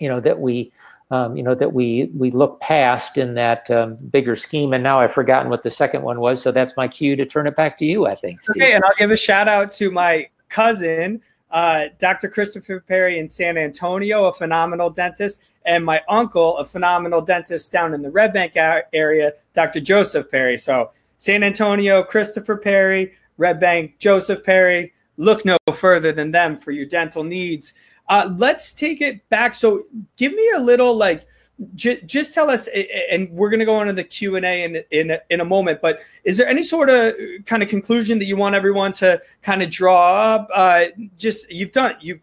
[0.00, 0.72] you know that we
[1.12, 4.72] um, you know that we we look past in that um, bigger scheme.
[4.72, 7.46] And now I've forgotten what the second one was, so that's my cue to turn
[7.46, 8.06] it back to you.
[8.06, 8.40] I think.
[8.40, 8.60] Steve.
[8.60, 12.28] Okay, and I'll give a shout out to my cousin uh, Dr.
[12.28, 17.94] Christopher Perry in San Antonio, a phenomenal dentist, and my uncle, a phenomenal dentist down
[17.94, 18.54] in the Red Bank
[18.92, 19.80] area, Dr.
[19.80, 20.56] Joseph Perry.
[20.56, 24.92] So, San Antonio, Christopher Perry, Red Bank, Joseph Perry.
[25.16, 27.74] Look no further than them for your dental needs.
[28.08, 29.54] Uh, let's take it back.
[29.54, 29.86] So,
[30.16, 31.26] give me a little like
[31.74, 32.68] J- just tell us,
[33.10, 35.80] and we're going to go into the Q and A in in in a moment.
[35.80, 37.14] But is there any sort of
[37.46, 40.48] kind of conclusion that you want everyone to kind of draw up?
[40.52, 42.20] Uh, just you've done you've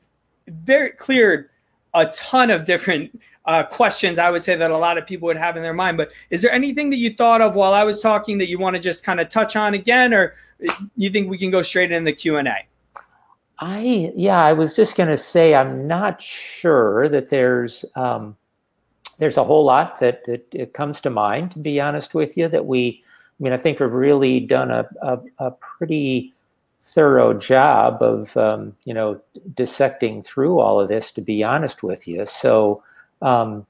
[0.48, 1.50] very cleared
[1.96, 4.20] a ton of different uh, questions.
[4.20, 5.98] I would say that a lot of people would have in their mind.
[5.98, 8.76] But is there anything that you thought of while I was talking that you want
[8.76, 10.36] to just kind of touch on again, or
[10.96, 12.58] you think we can go straight in the Q and A?
[13.58, 17.84] I yeah, I was just going to say I'm not sure that there's.
[17.96, 18.38] Um,
[19.24, 22.66] there's a whole lot that, that comes to mind, to be honest with you, that
[22.66, 23.02] we,
[23.40, 26.34] I mean, I think we've really done a, a, a pretty
[26.82, 29.22] thorough job of, um, you know,
[29.56, 32.26] dissecting through all of this, to be honest with you.
[32.26, 32.84] So,
[33.22, 33.66] um,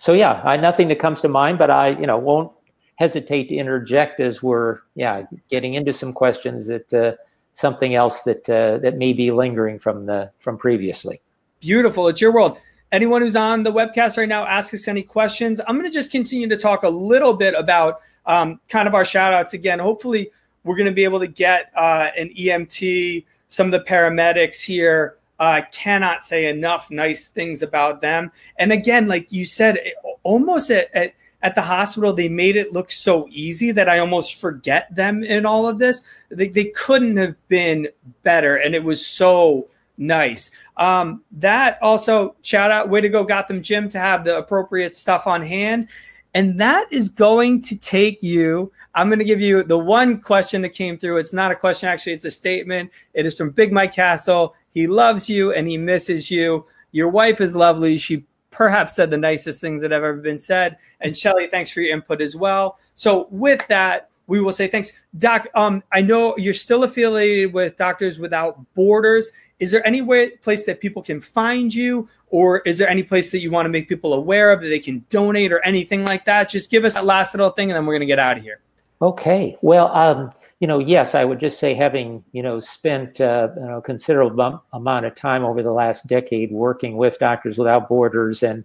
[0.00, 2.50] so yeah, I, nothing that comes to mind, but I, you know, won't
[2.96, 7.12] hesitate to interject as we're, yeah, getting into some questions that, uh,
[7.52, 11.20] something else that, uh, that may be lingering from the, from previously.
[11.60, 12.08] Beautiful.
[12.08, 12.58] It's your world
[12.92, 15.60] anyone who's on the webcast right now, ask us any questions.
[15.66, 19.04] I'm going to just continue to talk a little bit about um, kind of our
[19.04, 19.78] shout outs again.
[19.78, 20.30] Hopefully,
[20.64, 25.16] we're going to be able to get uh, an EMT, some of the paramedics here.
[25.40, 28.32] I uh, cannot say enough nice things about them.
[28.56, 29.78] And again, like you said,
[30.24, 34.40] almost at, at at the hospital, they made it look so easy that I almost
[34.40, 36.02] forget them in all of this.
[36.30, 37.88] They, they couldn't have been
[38.24, 38.56] better.
[38.56, 40.52] And it was so Nice.
[40.76, 45.26] Um, that also shout out, way to go, Gotham Gym to have the appropriate stuff
[45.26, 45.88] on hand.
[46.34, 48.70] And that is going to take you.
[48.94, 51.16] I'm going to give you the one question that came through.
[51.16, 52.92] It's not a question, actually, it's a statement.
[53.12, 54.54] It is from Big Mike Castle.
[54.70, 56.64] He loves you and he misses you.
[56.92, 57.96] Your wife is lovely.
[57.96, 60.78] She perhaps said the nicest things that have ever been said.
[61.00, 62.78] And Shelly, thanks for your input as well.
[62.94, 64.92] So, with that, we will say thanks.
[65.16, 69.32] Doc, um, I know you're still affiliated with Doctors Without Borders.
[69.58, 73.32] Is there any way, place that people can find you, or is there any place
[73.32, 76.24] that you want to make people aware of that they can donate or anything like
[76.26, 76.48] that?
[76.48, 78.42] Just give us that last little thing, and then we're going to get out of
[78.42, 78.60] here.
[79.00, 79.56] Okay.
[79.62, 83.62] Well, um, you know, yes, I would just say having you know spent uh, you
[83.62, 88.64] know, considerable amount of time over the last decade working with Doctors Without Borders and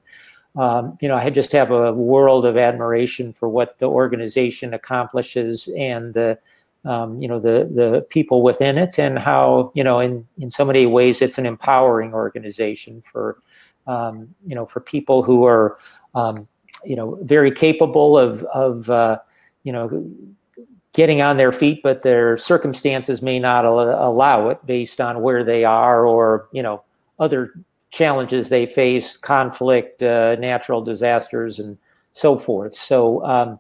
[0.56, 5.68] um, you know, I just have a world of admiration for what the organization accomplishes
[5.76, 6.38] and the
[6.86, 10.66] um, you know the the people within it and how you know in in so
[10.66, 13.42] many ways it's an empowering organization for
[13.88, 15.78] um, you know for people who are
[16.16, 16.48] um,
[16.86, 19.18] you know very capable of of uh,
[19.64, 20.10] you know
[20.94, 25.44] getting on their feet but their circumstances may not al- allow it based on where
[25.44, 26.84] they are or you know
[27.20, 27.54] other
[27.90, 31.78] challenges they face conflict uh, natural disasters and
[32.12, 32.74] so forth.
[32.74, 33.60] So um,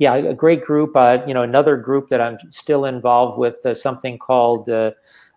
[0.00, 0.96] yeah, a great group.
[0.96, 4.92] Uh, you know, another group that I'm still involved with, uh, something called uh,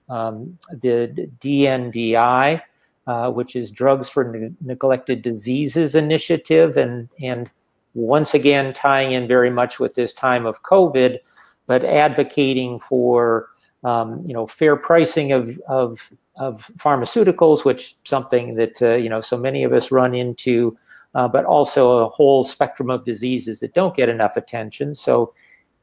[0.10, 2.62] um, the DNDI,
[3.06, 7.52] uh, which is Drugs for ne- Neglected Diseases Initiative, and and
[7.94, 11.20] once again tying in very much with this time of COVID,
[11.68, 13.50] but advocating for
[13.84, 19.20] um, you know fair pricing of of of pharmaceuticals, which something that uh, you know
[19.20, 20.78] so many of us run into
[21.16, 24.96] uh, but also a whole spectrum of diseases that don't get enough attention.
[24.96, 25.34] So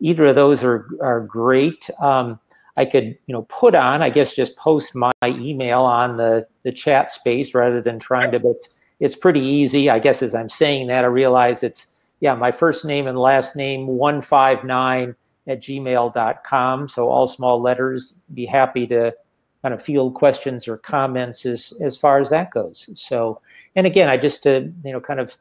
[0.01, 1.89] either of those are, are great.
[2.01, 2.41] Um,
[2.77, 6.73] I could, you know, put on, I guess, just post my email on the, the
[6.73, 8.71] chat space rather than trying to, but it's,
[9.01, 9.91] it's pretty easy.
[9.91, 11.87] I guess as I'm saying that, I realize it's,
[12.21, 15.15] yeah, my first name and last name, 159
[15.47, 16.89] at gmail.com.
[16.89, 19.15] So all small letters, be happy to
[19.63, 22.89] kind of field questions or comments as, as far as that goes.
[22.95, 23.41] So,
[23.77, 25.37] and again, I just to you know kind of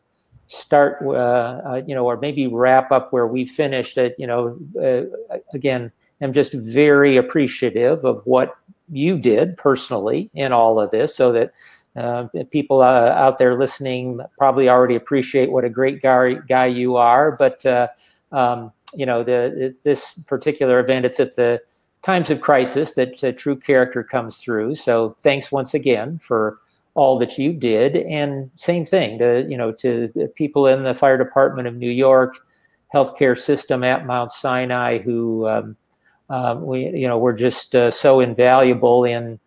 [0.48, 3.98] start uh, uh, you know or maybe wrap up where we finished.
[3.98, 5.92] It you know uh, again,
[6.22, 8.56] I'm just very appreciative of what
[8.92, 11.54] you did personally in all of this, so that.
[11.96, 16.96] Uh, people uh, out there listening probably already appreciate what a great guy, guy you
[16.96, 17.88] are, but uh,
[18.32, 21.60] um, you know the, this particular event it's at the
[22.04, 24.76] times of crisis that true character comes through.
[24.76, 26.60] So thanks once again for
[27.00, 31.18] all that you did and same thing to you know to people in the fire
[31.18, 32.46] department of new york
[32.94, 35.78] healthcare system at mount sinai who um,
[36.30, 39.40] um, we you know were just uh, so invaluable in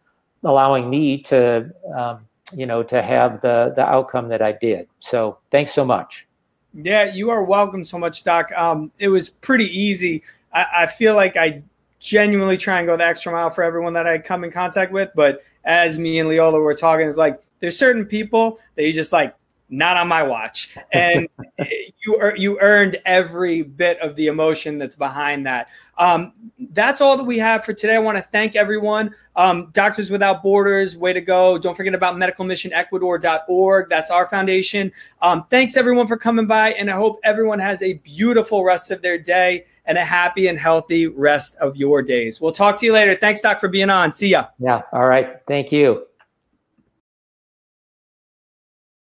[0.44, 4.88] allowing me to um, you know to have the the outcome that i did.
[5.00, 6.26] So thanks so much.
[6.74, 8.50] Yeah you are welcome so much doc.
[8.52, 10.22] Um, it was pretty easy.
[10.54, 11.62] I, I feel like i
[12.00, 15.10] genuinely try and go the extra mile for everyone that I come in contact with.
[15.14, 19.12] But as me and Leola were talking, it's like there's certain people that you just
[19.12, 19.34] like
[19.72, 21.26] not on my watch, and
[21.58, 25.68] you er- you earned every bit of the emotion that's behind that.
[25.98, 26.32] Um,
[26.70, 27.94] that's all that we have for today.
[27.94, 29.14] I want to thank everyone.
[29.34, 31.58] Um, Doctors Without Borders, way to go!
[31.58, 33.88] Don't forget about medicalmissionecuador.org.
[33.88, 34.92] That's our foundation.
[35.22, 39.00] Um, thanks everyone for coming by, and I hope everyone has a beautiful rest of
[39.00, 42.40] their day and a happy and healthy rest of your days.
[42.40, 43.14] We'll talk to you later.
[43.14, 44.12] Thanks, Doc, for being on.
[44.12, 44.46] See ya.
[44.58, 44.82] Yeah.
[44.92, 45.38] All right.
[45.46, 46.06] Thank you.